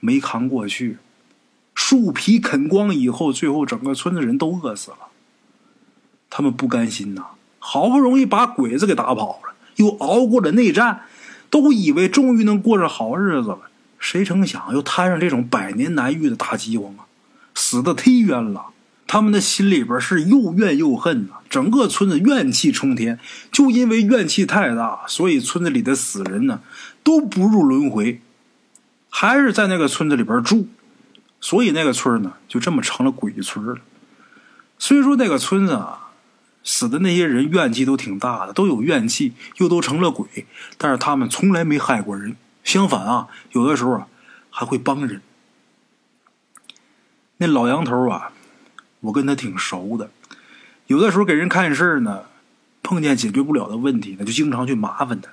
[0.00, 0.98] 没扛过去，
[1.72, 4.98] 树皮啃光以后，最后整个村子人都饿死了。
[6.28, 7.26] 他们不甘心呐，
[7.60, 11.02] 好不容易把鬼子给打跑了，又熬过了内战，
[11.50, 13.60] 都以为终于能过上好日子了。
[13.98, 17.06] 谁成想又摊上这种百年难遇的大饥荒啊！
[17.54, 18.66] 死的忒冤了，
[19.08, 23.18] 他们的心里边是又怨又恨呐，整个村子怨气冲天。
[23.50, 26.60] 就因为怨气太大，所以村子里的死人呢
[27.02, 28.20] 都不入轮回。
[29.10, 30.68] 还是在那个村子里边住，
[31.40, 33.78] 所以那个村呢就这么成了鬼村了。
[34.78, 36.07] 虽说那个村子啊，
[36.70, 40.44] 死的那些人怨气都挺大的，都有怨气，又都成了鬼，
[40.76, 42.36] 但是他们从来没害过人。
[42.62, 44.06] 相反啊，有的时候啊
[44.50, 45.22] 还会帮人。
[47.38, 48.32] 那老杨头啊，
[49.00, 50.10] 我跟他挺熟的，
[50.88, 52.24] 有的时候给人看事呢，
[52.82, 55.30] 碰见解决不了的问题呢，就经常去麻烦他。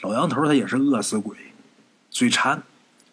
[0.00, 1.36] 老杨头他也是饿死鬼，
[2.08, 2.62] 嘴馋。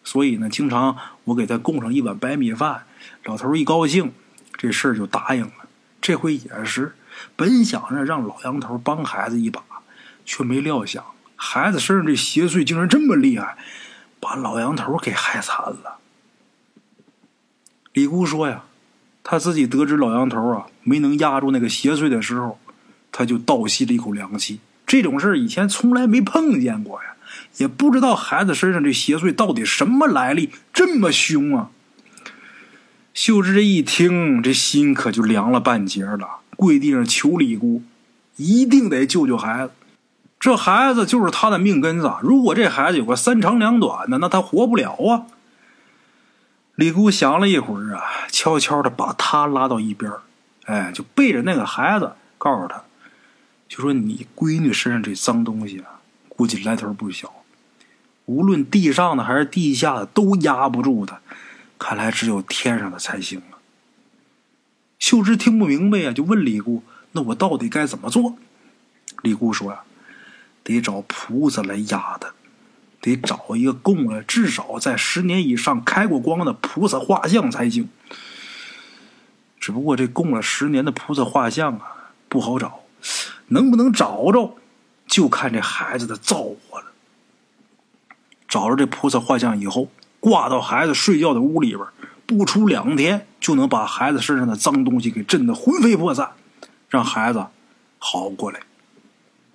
[0.04, 2.86] 所以呢，经常我给他供上一碗白米饭，
[3.24, 4.12] 老头一高兴，
[4.56, 5.52] 这事儿就答应了。
[6.00, 6.94] 这回也是，
[7.36, 9.62] 本想着让老杨头帮孩子一把，
[10.24, 11.04] 却没料想
[11.36, 13.56] 孩子身上这邪祟竟然这么厉害，
[14.18, 15.98] 把老杨头给害惨了。
[17.92, 18.64] 李姑说呀，
[19.22, 22.58] 他自己得知老杨头啊没能压住那个邪祟的时候，
[23.10, 24.60] 他就倒吸了一口凉气。
[24.86, 27.08] 这种事以前从来没碰见过呀。
[27.58, 31.70] 也不知道孩子身上这邪祟到底什么来历，这么凶啊！
[33.14, 37.82] 秀芝这一听，这心可就凉了半截了，跪地上求李姑，
[38.36, 39.72] 一定得救救孩子。
[40.38, 45.24] 这孩子就是他的命根子，如果这孩子有个三长两短的，那他活不了啊。
[46.74, 50.12] 李姑想了一会儿啊，悄悄的把他拉到一边
[50.66, 52.82] 哎，就背着那个孩子，告诉他，
[53.66, 57.32] 就说你闺女身上这脏东西啊，估计来头不小，
[58.26, 61.20] 无论地上的还是地下的都压不住他，
[61.78, 63.40] 看来只有天上的才行。
[65.00, 68.36] 秀芝听不明白呀，就问李固：“那我到底该怎么做？”
[69.22, 69.80] 李固说：“呀。”
[70.62, 72.34] 得找菩萨来压他，
[73.00, 77.88] 得找一个供了至少在十年以上开过光的菩萨画像才行。
[79.58, 82.80] 只不过这供了十年的菩萨画像啊，不好找，
[83.48, 84.58] 能不能找着，
[85.06, 86.92] 就看这孩子的造化了。
[88.46, 89.88] 找着这菩萨画像以后，
[90.20, 91.86] 挂到孩子睡觉的屋里边，
[92.30, 96.30] 不出两天就能把孩子身上的脏东西给震得魂飞魄散，
[96.88, 97.46] 让孩子
[97.98, 98.60] 好过来。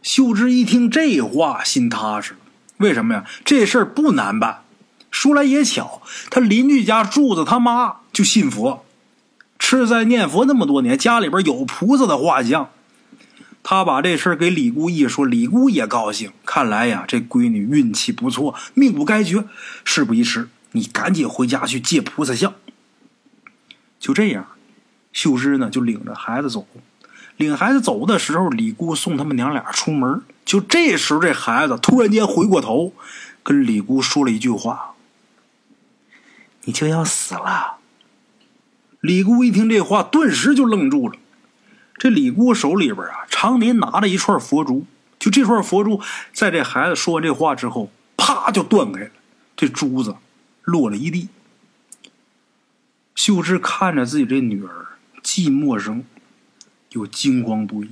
[0.03, 2.39] 秀芝一听这话，心踏实了。
[2.77, 3.25] 为什么呀？
[3.43, 4.61] 这事儿不难办。
[5.09, 8.85] 说来也巧，他邻居家柱子他妈就信佛，
[9.57, 12.69] 吃斋念佛那么多年，家里边有菩萨的画像。
[13.63, 16.31] 他把这事儿给李姑一说，李姑也高兴。
[16.45, 19.45] 看来呀，这闺女运气不错，命不该绝。
[19.83, 22.53] 事不宜迟，你赶紧回家去借菩萨像。
[24.05, 24.45] 就这样，
[25.13, 26.67] 秀芝呢就领着孩子走。
[27.37, 30.21] 领孩子走的时候，李姑送他们娘俩出门。
[30.45, 32.93] 就这时候，这孩子突然间回过头，
[33.41, 34.93] 跟李姑说了一句话
[36.65, 37.77] ：“你就要死了。”
[39.01, 41.15] 李姑一听这话，顿时就愣住了。
[41.97, 44.85] 这李姑手里边啊，常年拿着一串佛珠。
[45.17, 45.99] 就这串佛珠，
[46.31, 49.09] 在这孩子说完这话之后，啪就断开了，
[49.57, 50.15] 这珠子
[50.61, 51.29] 落了一地。
[53.15, 54.85] 秀芝看着自己这女儿，
[55.23, 56.03] 既陌生。
[56.91, 57.89] 又惊慌不已，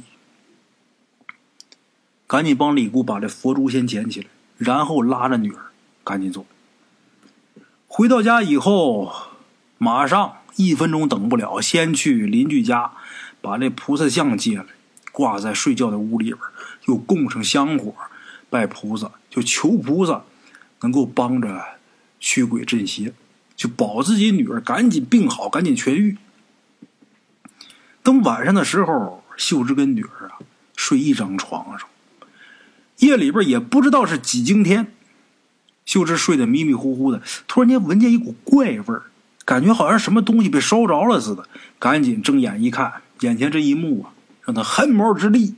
[2.25, 5.71] 赶紧帮李姑把这佛珠先捡起来，然后拉着女儿
[6.05, 6.45] 赶紧走。
[7.89, 9.13] 回到家以后，
[9.77, 12.93] 马上一分钟等不了，先去邻居家
[13.41, 14.65] 把这菩萨像借来，
[15.11, 16.39] 挂在睡觉的屋里边，
[16.85, 17.93] 又供上香火，
[18.49, 20.23] 拜菩萨，就求菩萨
[20.79, 21.61] 能够帮着
[22.21, 23.13] 驱鬼镇邪，
[23.63, 26.17] 就保自己女儿赶紧病好，赶紧痊愈。
[28.03, 30.35] 等晚上的时候，秀芝跟女儿啊
[30.75, 31.87] 睡一张床上，
[32.97, 34.91] 夜里边也不知道是几经天，
[35.85, 39.03] 秀芝睡得迷迷糊糊的，突然间闻见一股怪味儿，
[39.45, 41.47] 感觉好像什么东西被烧着了似的，
[41.79, 45.55] 赶紧睁眼一看，眼前这一幕啊，让他汗毛直立。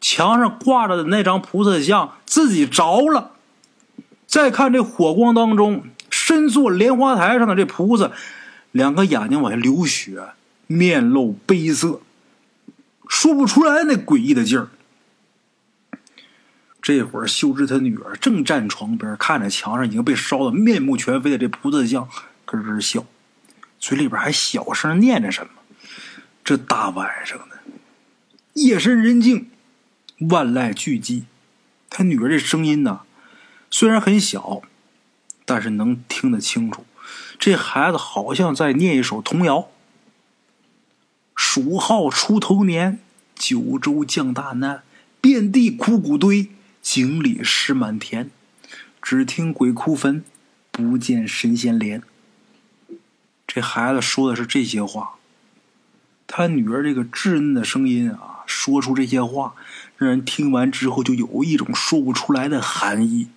[0.00, 3.32] 墙上挂着的那张菩萨像自己着了，
[4.28, 5.82] 再看这火光当中，
[6.26, 8.12] 身坐莲花台上的这菩萨，
[8.72, 10.30] 两个眼睛往下流血。
[10.66, 12.00] 面露悲色，
[13.08, 14.68] 说不出来那诡异的劲儿。
[16.80, 22.08] 这会儿，秀芝她女儿正站床边，看着墙上已经被烧得面目全非的这菩萨像，
[22.44, 23.04] 咯咯笑，
[23.80, 25.50] 嘴里边还小声念着什么。
[26.44, 27.58] 这大晚上的，
[28.52, 29.50] 夜深人静，
[30.30, 31.24] 万籁俱寂，
[31.88, 33.00] 他女儿这声音呢，
[33.70, 34.62] 虽然很小，
[35.50, 36.86] 但是能听得清楚。
[37.36, 39.66] 这孩子好像在念一首童谣。
[41.34, 43.00] 鼠号出头年，
[43.34, 44.84] 九州降大难，
[45.20, 48.30] 遍地枯骨堆，井里尸满田。
[49.02, 50.22] 只听鬼哭坟，
[50.70, 52.02] 不见神仙怜。
[53.44, 55.14] 这孩子说的是这些话，
[56.28, 59.54] 他女儿这个稚嫩的声音啊，说出这些话，
[59.96, 63.30] 让人听完之后就有一种说不出来的寒意。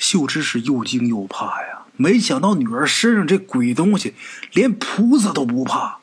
[0.00, 4.14] 秀芝是又惊又怕呀，没想到女儿身上这鬼东西，
[4.52, 5.98] 连菩萨都不怕。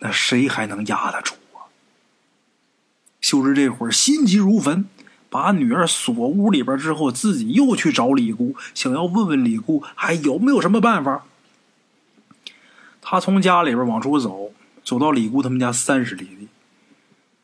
[0.00, 1.70] 那谁还能压得住啊？
[3.20, 4.86] 秀芝这会儿心急如焚，
[5.28, 11.24] 把女儿锁屋里边之后，自己又去找李姑，想要问问李姑还有没有什么办法。
[13.00, 14.52] 他从家里边往出走，
[14.82, 16.48] 走到李姑他们家三十里地。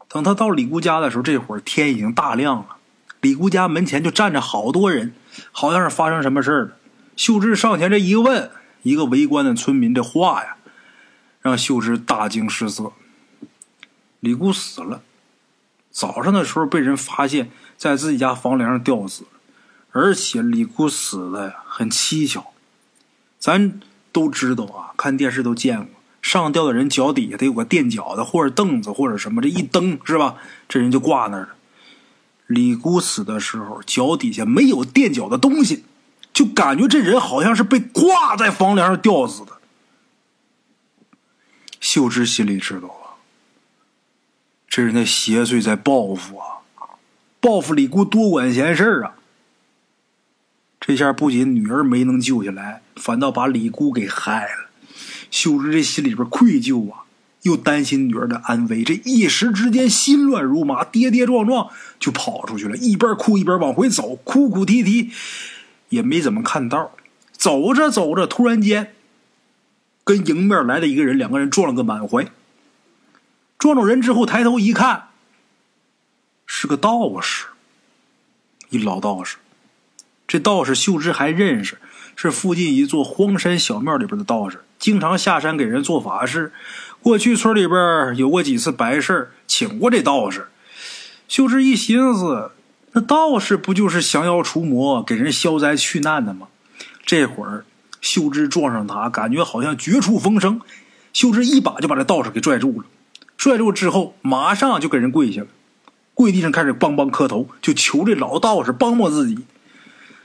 [0.09, 2.77] 等他到李姑家的时候，这会儿天已经大亮了。
[3.21, 5.15] 李姑家门前就站着好多人，
[5.53, 6.77] 好像是发生什么事儿了。
[7.17, 8.51] 秀芝上前这一问，
[8.83, 10.57] 一个围观的村民这话呀。
[11.41, 12.93] 让秀芝大惊失色。
[14.19, 15.03] 李姑死了，
[15.93, 19.27] 早上的时候被人发现，在自己家房梁上吊死，
[19.93, 22.53] 而且李姑死的很蹊跷。
[23.39, 23.81] 咱
[24.11, 25.89] 都知道啊，看电视都见过，
[26.21, 30.35] 上吊的人脚底下得有个垫脚的，或者凳子，或者什么，这一蹬是吧？
[30.69, 31.49] 这人就挂那儿了。
[32.47, 35.85] 李姑死的时候，脚底下没有垫脚的东西，
[36.33, 39.53] 就感觉这人好像是被挂在房梁上吊死的。
[41.81, 43.19] 秀芝心里知道啊，
[44.69, 46.47] 这是那邪祟在报复啊！
[47.41, 49.15] 报复李姑多管闲事啊！
[50.81, 54.71] 这下不仅女儿没能救下来，反倒把李姑给害了。
[55.31, 57.06] 秀芝这心里边愧疚啊，
[57.43, 61.71] 又担心女儿的安危，这一时之间心乱如麻，跌跌撞撞
[62.01, 65.11] 就跑出去了，一边哭一边往回走，哭哭啼啼，
[65.91, 66.93] 也没怎么看道。
[67.33, 68.95] 走着走着，突然间
[70.03, 72.27] 跟迎面来了一个人，两个人撞了个满怀。
[73.59, 75.09] 撞着人之后，抬头一看，
[76.47, 77.47] 是个道士，
[78.71, 79.37] 一老道士。
[80.27, 81.79] 这道士秀芝还认识，
[82.17, 86.53] 是附近一座荒山小庙里边的道士，经常下山给人做法事。
[87.03, 90.49] 过去村里边有过几次白事请过这道士。
[91.29, 92.51] 秀芝一寻思，
[92.93, 96.49] 那道士不就是降妖除魔、给人消灾去难的吗？
[97.05, 97.65] 这会儿，
[98.01, 100.61] 秀芝撞上他，感觉好像绝处逢生。
[101.13, 102.87] 秀芝一把就把这道士给拽住了，
[103.37, 105.47] 拽住之后，马上就给人跪下了，
[106.15, 109.39] 跪地上开始梆梆磕头，就求这老道士帮帮自己。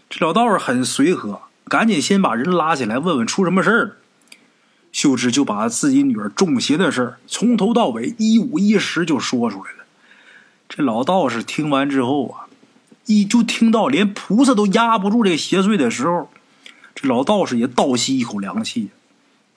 [0.10, 3.96] 这老道士很随和，赶紧先把人拉起来，问问出什么事儿了。
[4.92, 9.86] 秀芝就把自己女儿中邪的事儿从头到尾一五一十就说出来了。
[10.68, 12.48] 这老道士听完之后啊，
[13.06, 16.30] 一就听到连菩萨都压不住这邪祟的时候，
[16.96, 18.90] 这老道士也倒吸一口凉气，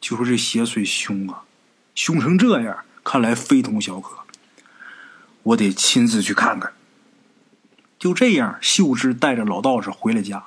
[0.01, 1.43] 就说这邪祟凶啊，
[1.95, 4.18] 凶成这样，看来非同小可，
[5.43, 6.72] 我得亲自去看看。
[7.99, 10.43] 就这样，秀芝带着老道士回了家，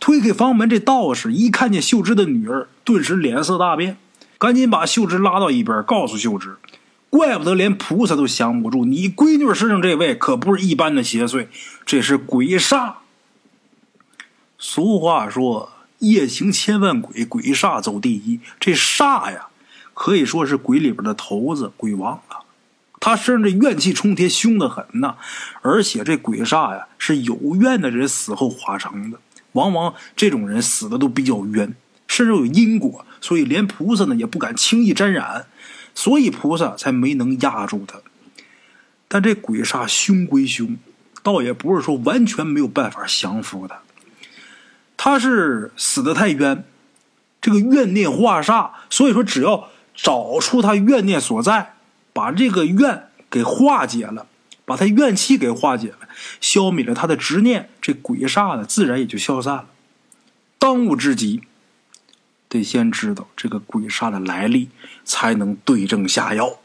[0.00, 3.98] 推开房门，这道士一看见秀芝的女儿，顿时脸色大变，
[4.38, 6.56] 赶紧把秀芝拉到一边，告诉秀芝
[7.10, 11.48] ：“怪不得连菩萨都降不住，你闺女身上这位可不是一般的邪祟，
[11.84, 12.94] 这是鬼煞。
[14.58, 18.40] 俗话说，夜行千万鬼，鬼煞走第一。
[18.60, 19.48] 这煞呀，
[19.92, 22.46] 可以说是鬼里边的头子，鬼王啊。”
[23.00, 25.14] 他身上这怨气冲天，凶得很呐！
[25.62, 29.20] 而且这鬼煞呀，是有怨的人死后化成的，
[29.52, 31.76] 往往这种人死的都比较冤，
[32.08, 35.46] 甚至有因果，所以连菩萨呢也不敢轻易沾染，
[35.94, 38.00] 所以菩萨才没能压住他。
[39.06, 40.76] 但这鬼煞凶归凶，
[41.22, 43.78] 倒也不是说完全没有办法降服他。
[44.96, 46.64] 他是死的太冤，
[47.40, 51.74] 这个怨念化煞，所以说只要找出他怨念所在。
[52.10, 54.26] 把这个怨给化解了，
[54.64, 55.98] 把他怨气给化解了，
[56.40, 59.66] 消灭了他的执念，这鬼煞呢，自然也就消散了。
[60.58, 61.42] 当务之急，
[62.48, 64.68] 得先知道这个鬼煞的来历，
[65.04, 66.58] 才能对症下药。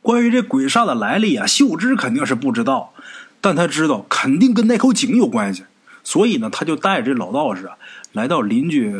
[0.00, 2.92] 关于这鬼煞的来历啊，秀芝肯定是不知道，
[3.40, 5.64] 但他知道肯定跟那口井有关系，
[6.02, 7.76] 所以呢，他就带着这老道士啊，
[8.12, 8.94] 来到邻居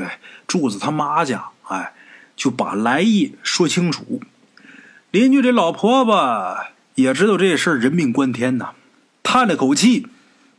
[0.47, 1.93] 柱子他妈家，哎，
[2.35, 4.23] 就把来意说清楚。
[5.11, 6.57] 邻居这老婆婆
[6.95, 8.71] 也知道这事儿人命关天呐，
[9.23, 10.07] 叹了口气，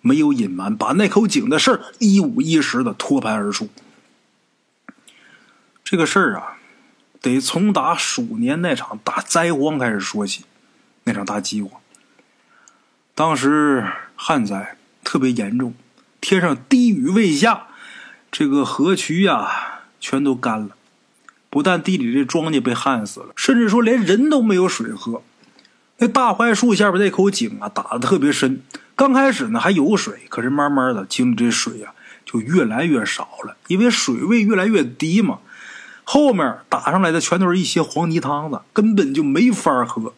[0.02, 3.68] 没有隐瞒，把那口井的事儿一五一十的托盘而出。
[5.86, 6.58] 这个事儿啊，
[7.22, 10.44] 得从打鼠年那场大灾荒开始说起。
[11.04, 11.80] 那场大饥荒，
[13.14, 15.76] 当时旱灾特别严重，
[16.20, 17.68] 天上滴雨未下，
[18.32, 20.76] 这个河渠呀全都干了。
[21.52, 25.22] 不但地里这庄稼被旱死了，甚至说连人都没有水喝。
[26.00, 28.64] 那大槐树下边那口井啊，打的特别深。
[28.96, 31.94] 刚开始呢还有水，可是慢慢的井里这水呀
[32.26, 35.38] 就越来越少了，因为水位越来越低嘛。
[36.06, 40.14] 后面打上来的全都是一些黄泥汤子，根本就没法喝。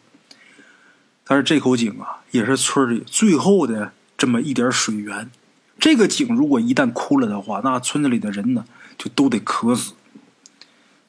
[1.24, 5.30] 但是这口井啊，也是村里最后的这么一点水源。
[5.78, 8.64] 这个井如果一旦枯了的话，那村子里的人呢
[8.96, 9.94] 就都得渴死。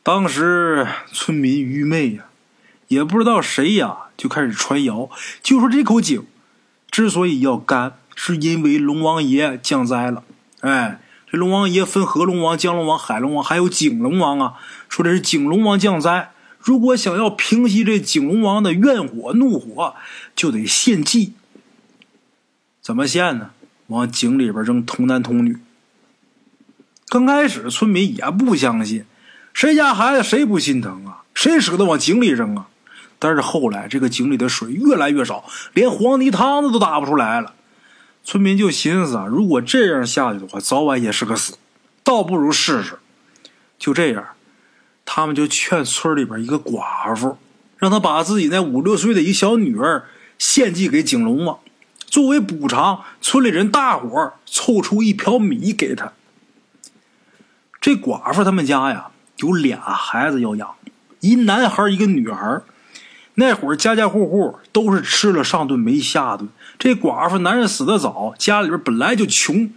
[0.01, 2.25] 当时村民愚昧呀，
[2.87, 5.09] 也不知道谁呀，就开始传谣，
[5.43, 6.25] 就说这口井
[6.89, 10.23] 之所以要干，是因为龙王爷降灾了。
[10.61, 11.01] 哎，
[11.31, 14.53] 这龙王爷分河龙王、江龙王、海龙王，还有景龙王啊。
[14.87, 19.95] 说这是景龙王降灾，如果想要平息这景龙王的怨火怒火，
[20.35, 21.33] 就得献祭。
[22.81, 23.51] 怎么献呢？
[23.87, 25.57] 往井里边扔童男童女。
[27.07, 29.05] 刚开始村民也不相信。
[29.53, 31.21] 谁家孩子谁不心疼啊？
[31.35, 32.67] 谁舍得往井里扔啊？
[33.19, 37.53] 但是后来这个井里的水越来越少，连黄泥汤子都打不出来了。
[38.29, 41.55] 村民就寻思啊，如果这样下去的话，早晚也是个死，
[42.03, 42.99] 倒不如试试。
[43.79, 44.23] 就这样，
[45.03, 47.39] 他们就劝村里边一个寡妇，
[47.79, 50.05] 让他把自己那五六岁的一小女儿
[50.37, 51.57] 献祭给井龙王，
[52.05, 53.03] 作为补偿。
[53.19, 56.13] 村里人大伙凑出一瓢米给他。
[57.81, 59.09] 这寡妇他们家呀。
[59.37, 60.75] 有俩孩子要养，
[61.21, 62.61] 一男孩一个女孩
[63.33, 66.47] 那会儿家家户户都是吃了上顿没下顿。
[66.79, 69.71] 这寡妇男人死的早，家里边本来就穷，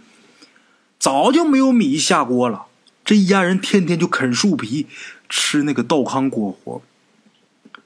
[0.97, 2.67] 早就没有米下锅了。
[3.03, 4.87] 这一家人天天就啃树皮，
[5.27, 6.81] 吃那个稻糠过活，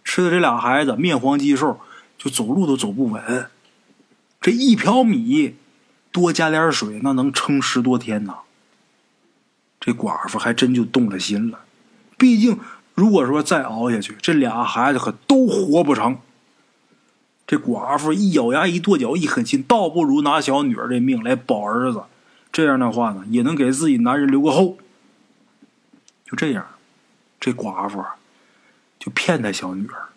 [0.03, 1.80] 吃的这俩孩子面黄肌瘦，
[2.20, 3.49] 就走路都走不稳。
[4.39, 5.55] 这一瓢米
[6.11, 8.36] 多加点水，那能撑十多天呢。
[9.80, 11.61] 这寡妇还真就动了心了，
[12.18, 12.59] 毕竟。
[12.93, 16.18] 如果说再熬下去，这俩孩子可都活不成。
[17.47, 22.03] 这寡妇一咬牙一跺脚一狠心，倒不如拿小女儿的命来保儿子。
[22.51, 24.77] 这样的话呢，也能给自己男人留个后。
[26.25, 26.67] 就这样，
[27.39, 28.03] 这寡妇
[28.99, 30.09] 就骗他小女儿，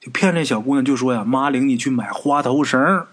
[0.00, 3.06] 就骗这小姑娘，就说呀：“妈领你去买花头绳。”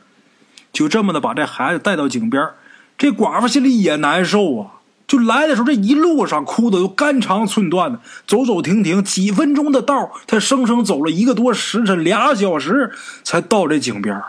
[0.73, 2.49] 就这么的把这孩子带到井边。
[2.97, 4.80] 这寡妇心里也难受啊。
[5.11, 14.23] 就来的时候，这一路上哭的都肝肠寸断的，走走停停，几分钟的道，他生生走了一个多时辰，俩小时才到这井边。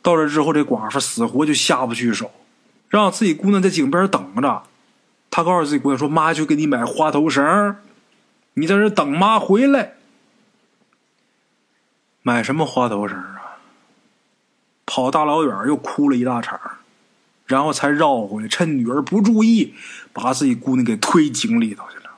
[0.00, 2.30] 到这之后，这寡妇死活就下不去手，
[2.88, 4.62] 让自己姑娘在井边等着。
[5.30, 7.76] 他告诉自己姑娘说：“妈去给你买花头绳，
[8.54, 9.92] 你在这等妈回来。”
[12.24, 13.60] 买什么花头绳啊？
[14.86, 16.58] 跑大老远又哭了一大场。
[17.52, 19.74] 然后才绕回来，趁女儿不注意，
[20.14, 22.12] 把自己姑娘给推井里头去了。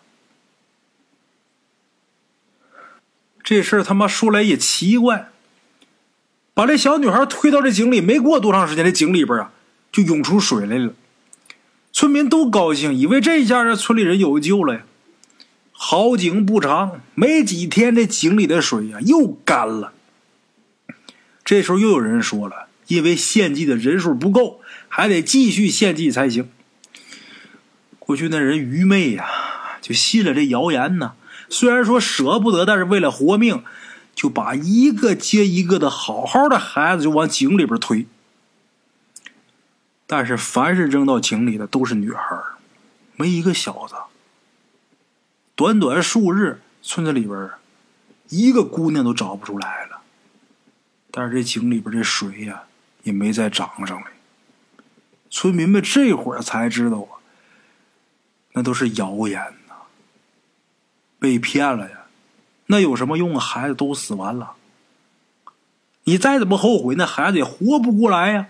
[3.42, 5.32] 这事儿他妈说来也奇怪，
[6.54, 9.50] 把这小女孩推到这井里，没过多长时间，这井里边啊
[9.90, 10.94] 就涌出水来了。
[11.92, 14.82] 村民都高兴，以为这下这村里人有救了呀。
[15.72, 19.94] 好景不长，没几天，这井里的水呀又干了。
[21.44, 24.60] 这时候又有人说了，因为献祭的人数不够。
[24.96, 26.48] 还得继续献祭才行。
[27.98, 29.26] 过去那人愚昧呀，
[29.80, 31.14] 就信了这谣言呢。
[31.48, 33.64] 虽然说舍不得，但是为了活命，
[34.14, 38.06] 就把一个接一个的好好的孩子就往井里边推。
[40.06, 42.38] 但是凡是扔到井里的都是女孩
[43.16, 43.96] 没一个小子。
[45.56, 47.50] 短短数日，村子里边
[48.28, 50.02] 一个姑娘都找不出来了。
[51.10, 52.62] 但是这井里边这水呀，
[53.02, 54.13] 也没再涨上来。
[55.36, 57.18] 村民们这会儿才知道啊，
[58.52, 59.74] 那都是谣言呐，
[61.18, 62.04] 被骗了呀！
[62.66, 63.40] 那有什么用啊？
[63.40, 64.52] 孩子都死完了，
[66.04, 68.46] 你再怎么后悔，那孩子也活不过来呀。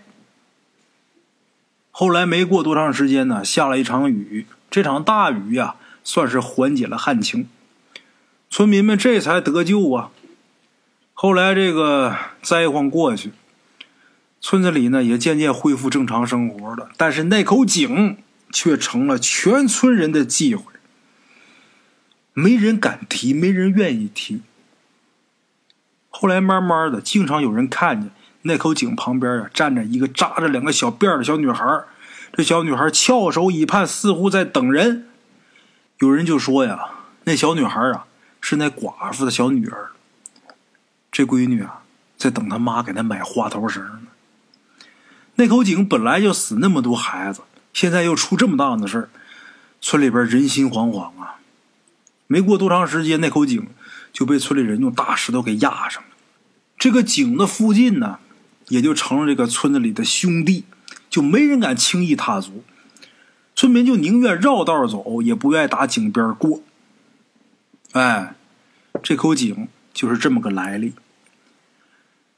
[1.91, 7.49] 后来没过多长时间呢，下了一场雨，这场大雨呀，算是缓解了旱情，
[8.51, 10.11] 村民们这才得救啊。
[11.14, 13.32] 后来这个灾荒过去。
[14.47, 18.19] 村子里呢也渐渐恢复正常生活了，但是那口井
[18.53, 20.65] 却成了全村人的忌讳，
[22.35, 24.43] 没人敢提，没人愿意提。
[26.11, 28.11] 后来慢慢的，经常有人看见
[28.43, 31.65] 那口井旁边啊站着一个扎着两个小辫的小女孩，
[32.35, 35.09] 这小女孩翘首以盼，似乎在等人。
[36.01, 36.91] 有人就说呀，
[37.25, 38.05] 那小女孩啊
[38.43, 39.93] 是那寡妇的小女儿，
[41.11, 41.81] 这闺女啊
[42.19, 44.09] 在等她妈给她买花头绳呢。
[45.37, 49.09] 那口井本来就死那么多孩子，现在又出这么大的事儿，
[49.80, 51.41] 村里边人心惶惶啊！
[52.26, 53.66] 没过多长时间，那口井
[54.12, 56.09] 就被村里人用大石头给压上了。
[56.78, 58.18] 这个井的附近呢，
[58.68, 60.64] 也就成了这个村子里的兄弟，
[61.11, 62.64] 就没人敢轻易踏足。
[63.57, 66.62] 村民就宁愿绕道走，也不愿意打井边过。
[67.93, 68.35] 哎，
[69.03, 70.95] 这口井就是这么个来历。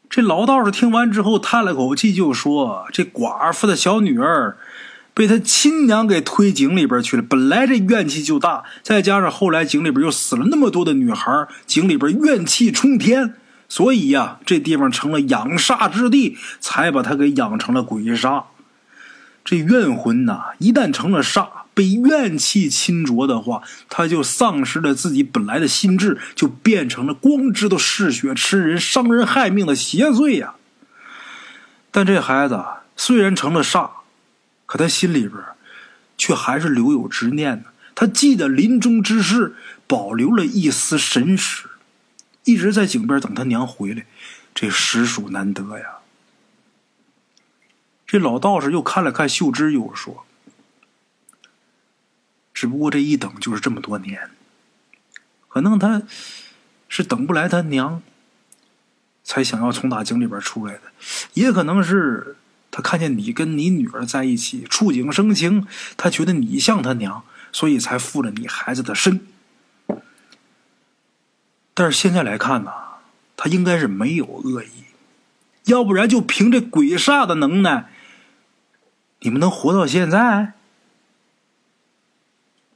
[0.08, 4.56] 这老道士听完之后叹了口气，就说：“这寡妇的小女儿
[5.12, 7.22] 被他亲娘给推井里边去了。
[7.22, 13.34] 本来这怨气就大，再加上后来井里边又死了那么多的女孩，井里边怨气冲天，
[13.68, 18.44] 所以呀，这地方成了养煞之地，才把他给养成了鬼煞。
[19.44, 21.46] 这怨魂呐，一旦成了煞。”
[21.76, 30.54] 被怨气侵着的话，他就丧失了自己本来的心智，就变成了光知道嗜血吃人、伤人害命的邪祟呀。
[31.90, 32.64] 但这孩子
[32.96, 33.90] 虽然成了煞，
[34.64, 35.34] 可他心里边
[36.16, 37.66] 却还是留有执念的。
[37.94, 39.54] 他记得临终之事，
[39.86, 41.68] 保留了一丝神识，
[42.44, 44.06] 一直在井边等他娘回来。
[44.54, 45.98] 这实属难得呀。
[48.06, 50.25] 这老道士又看了看秀芝，又说。
[52.56, 54.30] 只不过这一等就是这么多年，
[55.46, 56.00] 可能他
[56.88, 58.00] 是等不来他娘，
[59.22, 60.80] 才想要从大井里边出来的，
[61.34, 62.38] 也可能是
[62.70, 65.66] 他看见你跟你女儿在一起触景生情，
[65.98, 69.26] 他觉得你像他娘，所以才附了你孩子的身。
[71.74, 72.72] 但是现在来看呢，
[73.36, 74.86] 他应该是没有恶意，
[75.64, 77.90] 要不然就凭这鬼煞的能耐，
[79.20, 80.54] 你们能活到现在？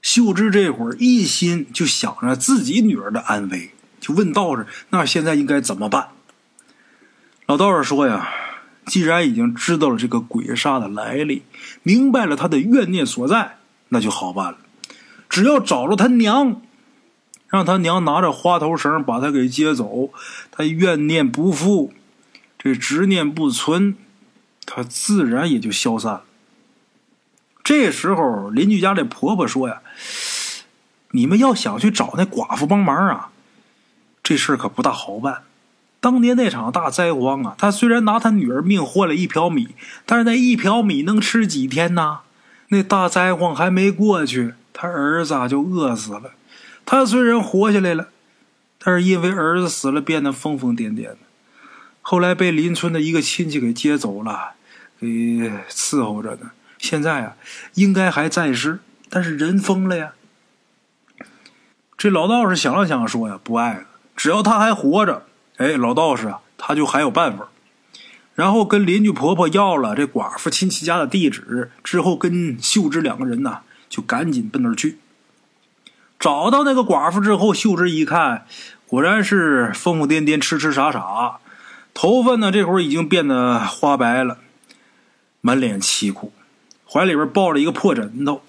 [0.03, 3.71] 秀芝这会儿一心就想着自己女儿的安危，
[4.01, 6.09] 就问道士：“那现在应该怎么办？”
[7.47, 8.29] 老道士说：“呀，
[8.87, 11.43] 既然已经知道了这个鬼煞的来历，
[11.83, 13.59] 明白了他的怨念所在，
[13.91, 14.59] 那就好办了。
[15.29, 16.63] 只要找着他娘，
[17.49, 20.11] 让他娘拿着花头绳把他给接走，
[20.51, 21.93] 他怨念不复，
[22.59, 23.97] 这执念不存，
[24.65, 26.25] 他自然也就消散了。”
[27.63, 29.81] 这时候，邻居家的婆婆说：“呀，
[31.13, 33.31] 你们要想去找那寡妇帮忙啊，
[34.23, 35.43] 这事可不大好办。
[36.01, 39.69] 当年那场大灾荒啊，他虽然拿他女儿命换了一瓢米，
[40.07, 42.21] 但是那一瓢米能吃几天呢？
[42.69, 46.33] 那大灾荒还没过去，他儿子就饿死了。
[46.87, 48.09] 他虽然活下来了，
[48.79, 51.19] 但是因为儿子死了，变得疯疯癫癫的。
[52.01, 54.53] 后来被邻村的一个亲戚给接走了，
[54.99, 55.07] 给
[55.69, 57.37] 伺候着呢。”现在啊，
[57.75, 60.13] 应该还在世，但是人疯了呀。
[61.97, 63.85] 这老道士想了想说呀：“不爱了，
[64.17, 65.27] 只要他还活着，
[65.59, 67.49] 哎，老道士啊，他就还有办法。”
[68.35, 73.59] 然后跟邻居婆婆要了这寡妇亲戚家的地址，之后跟秀芝两个人呢，
[73.91, 74.99] 就赶紧奔那儿去。
[76.19, 78.47] 找到那个寡妇之后，秀芝一看，
[78.87, 81.39] 果然是疯疯癫癫、痴痴傻傻，
[81.93, 84.39] 头发呢这会儿已经变得花白了，
[85.43, 86.33] 满脸凄苦。
[86.93, 88.43] 怀里边抱着一个破枕头，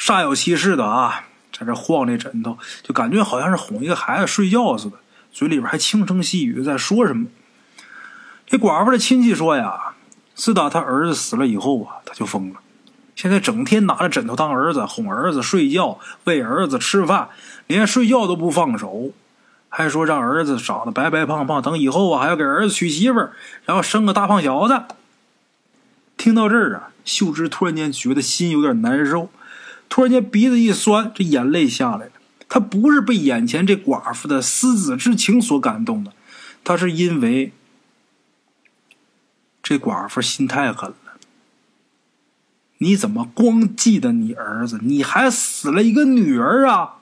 [0.00, 1.26] 煞有其事的啊，
[1.56, 4.96] 在这晃这枕头，就感觉好像是哄一个孩子睡觉似的，
[5.32, 7.28] 嘴里边还轻声细语在说什么。
[8.48, 9.94] 这寡妇的亲戚说呀，
[10.34, 12.56] 自打他儿子死了以后啊，他就疯了，
[13.14, 17.28] 现在整天拿着枕头当儿子，哄儿子睡觉，喂儿子吃饭，
[17.68, 19.12] 连睡觉都不放手，
[19.68, 23.32] 还说让儿子长得白白胖胖，等以后啊还要给儿子娶媳妇儿，
[23.64, 24.82] 然后生个大胖小子。
[26.16, 26.90] 听到这儿啊。
[27.08, 29.30] 秀芝突然间觉得心有点难受，
[29.88, 32.12] 突然间鼻子一酸，这眼泪下来了。
[32.50, 36.12] 她不是被眼前这寡妇的思子之情所感动的，
[36.62, 37.52] 她是因为
[39.62, 40.96] 这寡妇心太狠了。
[42.76, 46.96] 你怎么光记得你儿子，你还死了一个女儿啊？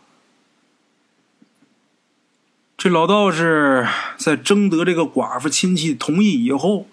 [2.79, 6.87] 这老道士在征得这个寡妇亲戚同意以后。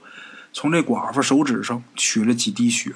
[0.54, 2.93] 从这寡妇手指上取了几滴血，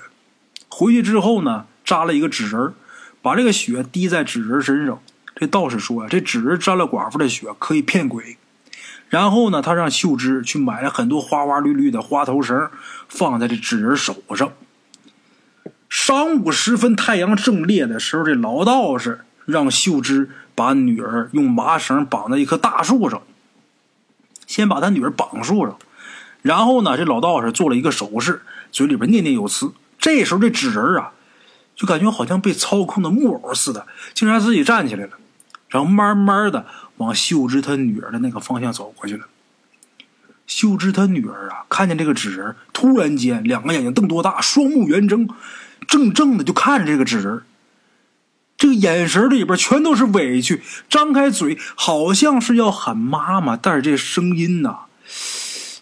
[0.69, 2.73] 回去之后呢，扎了一个纸人
[3.21, 5.01] 把这个血滴在纸人身上。
[5.35, 8.37] 这道士说啊，这纸人沾了寡妇的血可以骗鬼。
[9.09, 12.69] 然后呢，他让秀芝去买了很多花花绿绿的花头绳，
[13.07, 14.51] 放在这纸人手上。
[15.89, 23.21] 晌午时分，太阳正烈的时候，这老道士让秀芝把女儿用麻绳绑在一棵大树上，
[24.45, 25.77] 先把他女儿绑树上。
[26.47, 28.41] 然后呢，这老道士做了一个手势，
[28.71, 29.71] 嘴里边念念有词。
[29.99, 31.11] 这时候，这纸人啊，
[31.75, 35.11] 就感觉好像被操控的木偶似的，竟然自己站起来了，
[35.67, 36.65] 然后慢慢的
[36.97, 39.25] 往秀芝他女儿的那个方向走过去了。
[40.45, 45.27] 秀芝他女儿啊，看见这个纸人，突然间两个眼睛瞪多大，双目圆睁，
[45.87, 47.43] 怔怔的就看着这个纸人，
[48.57, 54.79] 这个眼神里边全都是委屈，张开嘴好像是要喊妈妈，但是这声音呐。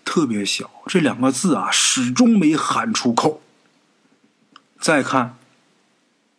[0.05, 3.41] 特别小，这两个字啊，始终没喊出口。
[4.79, 5.35] 再看，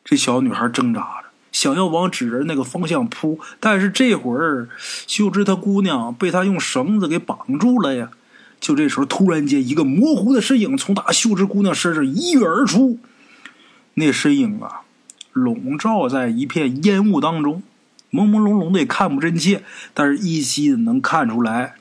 [0.05, 4.69] 这小女孩挣扎着，想要往纸人那个方向扑，但是这会儿
[5.07, 8.11] 秀芝她姑娘被他用绳子给绑住了呀。
[8.59, 12.99] 就这时候，突然间，一个模糊的身影从打秀芝姑娘身上一跃而出，
[13.95, 14.83] 那身影啊，
[15.33, 17.63] 笼罩在一片烟雾当中，
[18.11, 19.63] 朦朦胧胧的也看不真切，
[19.93, 21.75] 但是依稀的能看出来。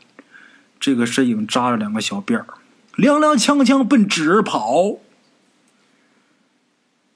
[0.85, 2.45] 这个身影扎着两个小辫儿，
[2.97, 4.99] 踉踉跄跄奔纸人跑。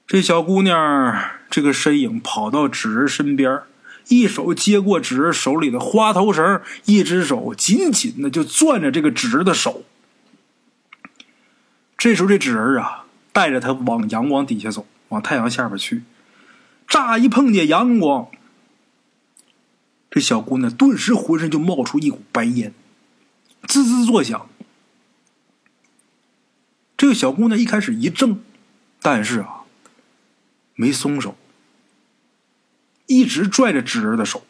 [0.08, 1.16] 这小姑娘
[1.48, 3.60] 这个身影跑到纸人身边，
[4.08, 9.84] 一手接过纸人手里的花头绳，一只手紧紧的就攥着这个纸人的手。
[11.96, 16.02] 这时候，这纸人啊，带着他往阳光底下走，往太阳下边去。
[16.88, 18.26] 乍一碰见阳光，
[20.10, 22.74] 这小姑娘顿时浑身就冒出一股白烟。
[23.68, 24.48] 滋滋作响。
[26.96, 28.38] 这个小姑娘一开始一怔，
[29.00, 29.62] 但是啊，
[30.74, 31.36] 没松手，
[33.06, 34.44] 一直拽着纸人的手，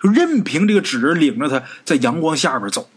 [0.00, 2.88] 就任凭这个纸人领着她在阳光下边走。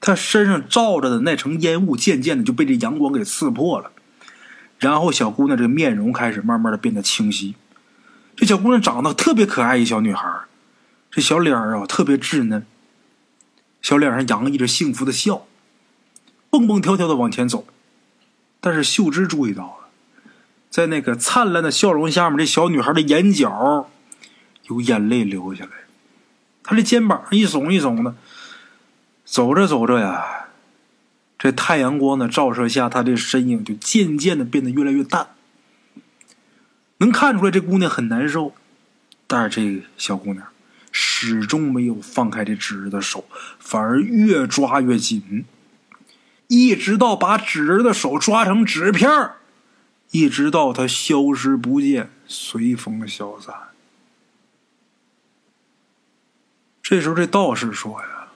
[0.00, 3.92] 她身上罩着的那层烟雾渐渐的就被这阳光给刺破了，
[4.78, 7.54] 然后小姑娘这个面容开始慢慢的变得清晰。
[8.34, 10.28] 这小姑娘长得特别可爱，一小女孩
[11.12, 12.66] 这小脸啊特别稚嫩，
[13.82, 15.46] 小脸上洋溢着幸福的笑，
[16.48, 17.66] 蹦蹦跳跳的往前走。
[18.60, 19.88] 但是秀芝注意到了，
[20.70, 23.90] 在那个灿烂的笑容下面，这小女孩的眼角
[24.68, 25.70] 有眼泪流下来，
[26.62, 28.14] 她的肩膀一耸一耸的。
[29.24, 30.46] 走着走着呀，
[31.38, 35.28] 这太阳光的照射下，她的身影就渐渐的变得越来越淡。
[36.98, 38.54] 能看出来这姑娘很难受，
[39.26, 40.46] 但是这个小姑娘
[40.92, 43.24] 始终没有放开这纸人的手，
[43.58, 45.44] 反而越抓越紧。
[46.46, 49.08] 一直到把纸人的手抓成纸片
[50.10, 53.54] 一直到他消失不见，随风消散。
[56.82, 58.28] 这时候，这道士说呀：“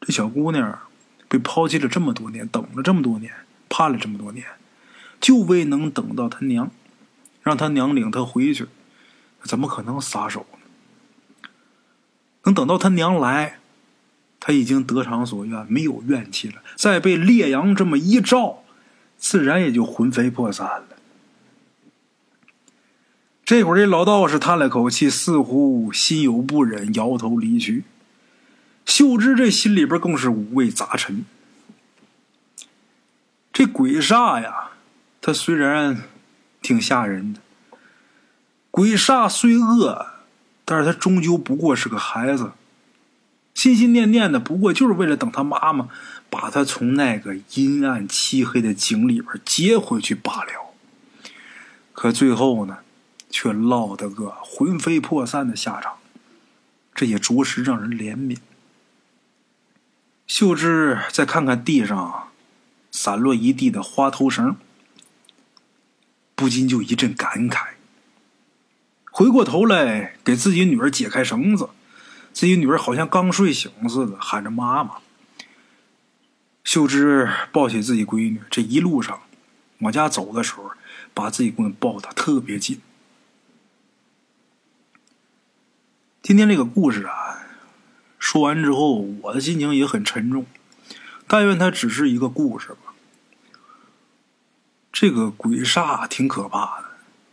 [0.00, 0.78] 这小姑娘
[1.28, 3.30] 被抛弃了这么多年，等了这么多年，
[3.68, 4.46] 盼了这么多年，
[5.20, 6.70] 就为能等到他娘，
[7.42, 8.68] 让他娘领她回去，
[9.44, 11.48] 怎么可能撒手呢？
[12.42, 13.60] 能等到他娘来。”
[14.46, 16.60] 他已经得偿所愿，没有怨气了。
[16.76, 18.62] 再被烈阳这么一照，
[19.16, 20.88] 自然也就魂飞魄散了。
[23.42, 27.84] 这会儿，这老道士叹了口气，似乎心有不忍，摇头离去。
[28.84, 31.24] 秀芝这心里边更是五味杂陈。
[33.50, 34.72] 这鬼煞呀，
[35.22, 36.02] 他虽然
[36.60, 37.40] 挺吓人的，
[38.74, 40.04] 鬼煞虽恶，
[40.64, 42.50] 但是他终究不过是个孩子。
[43.54, 45.88] 心心念念的，不过就是为了等他妈妈
[46.28, 50.74] 把他从那个阴暗漆黑的井里边接回去罢了。
[51.92, 52.78] 可最后呢，
[53.30, 55.98] 却落得个魂飞魄散的下场，
[56.92, 58.38] 这也着实让人怜悯。
[60.26, 62.30] 秀芝再看看地上
[62.90, 64.56] 散落一地的花头绳，
[66.34, 67.73] 不禁就一阵感慨。
[69.16, 71.68] 回过头来给自己女儿解开绳子。
[72.32, 74.96] 自己女儿好像刚睡醒似的，喊着妈妈。
[76.64, 79.20] 秀芝抱起自己闺女，这一路上
[79.78, 80.72] 往家走的时候，
[81.14, 82.80] 把自己闺女抱得特别紧。
[86.20, 87.46] 今天这个故事啊，
[88.18, 90.44] 说完之后，我的心情也很沉重。
[91.28, 92.94] 但愿它只是一个故事吧。
[94.90, 96.86] 这个鬼煞挺可怕的，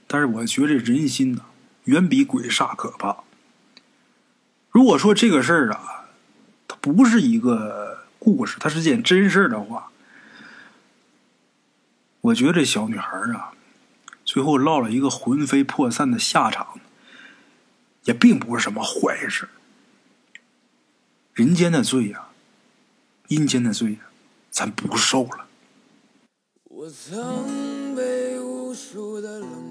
[0.06, 1.46] 但是我觉得人心呐，
[1.86, 3.24] 远比鬼煞可怕。
[4.70, 6.10] 如果说这个事儿啊，
[6.68, 9.92] 它不是一个故事，它是件真事儿的话，
[12.22, 13.52] 我觉得这小女孩啊，
[14.24, 16.80] 最后落了一个魂飞魄散的下场，
[18.04, 19.50] 也并不是什么坏事。
[21.34, 22.28] 人间的罪呀，
[23.28, 24.00] 阴间的罪呀，
[24.50, 25.48] 咱不受了。
[26.66, 29.71] 我曾被无数的冷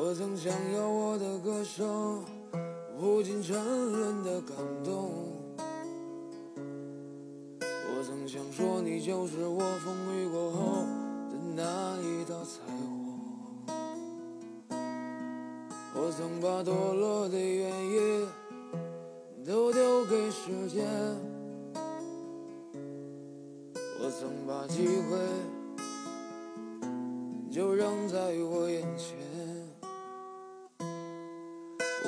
[0.00, 2.24] 我曾想要我的歌声
[2.96, 3.56] 无尽沉
[3.90, 5.10] 沦的感动。
[7.58, 10.84] 我曾想说，你就是我风雨过后
[11.28, 13.08] 的那一道彩虹。
[15.96, 18.28] 我曾把堕落的原因
[19.44, 20.86] 都丢给时间，
[23.74, 25.18] 我曾把机会
[27.50, 29.18] 就扔在我眼前，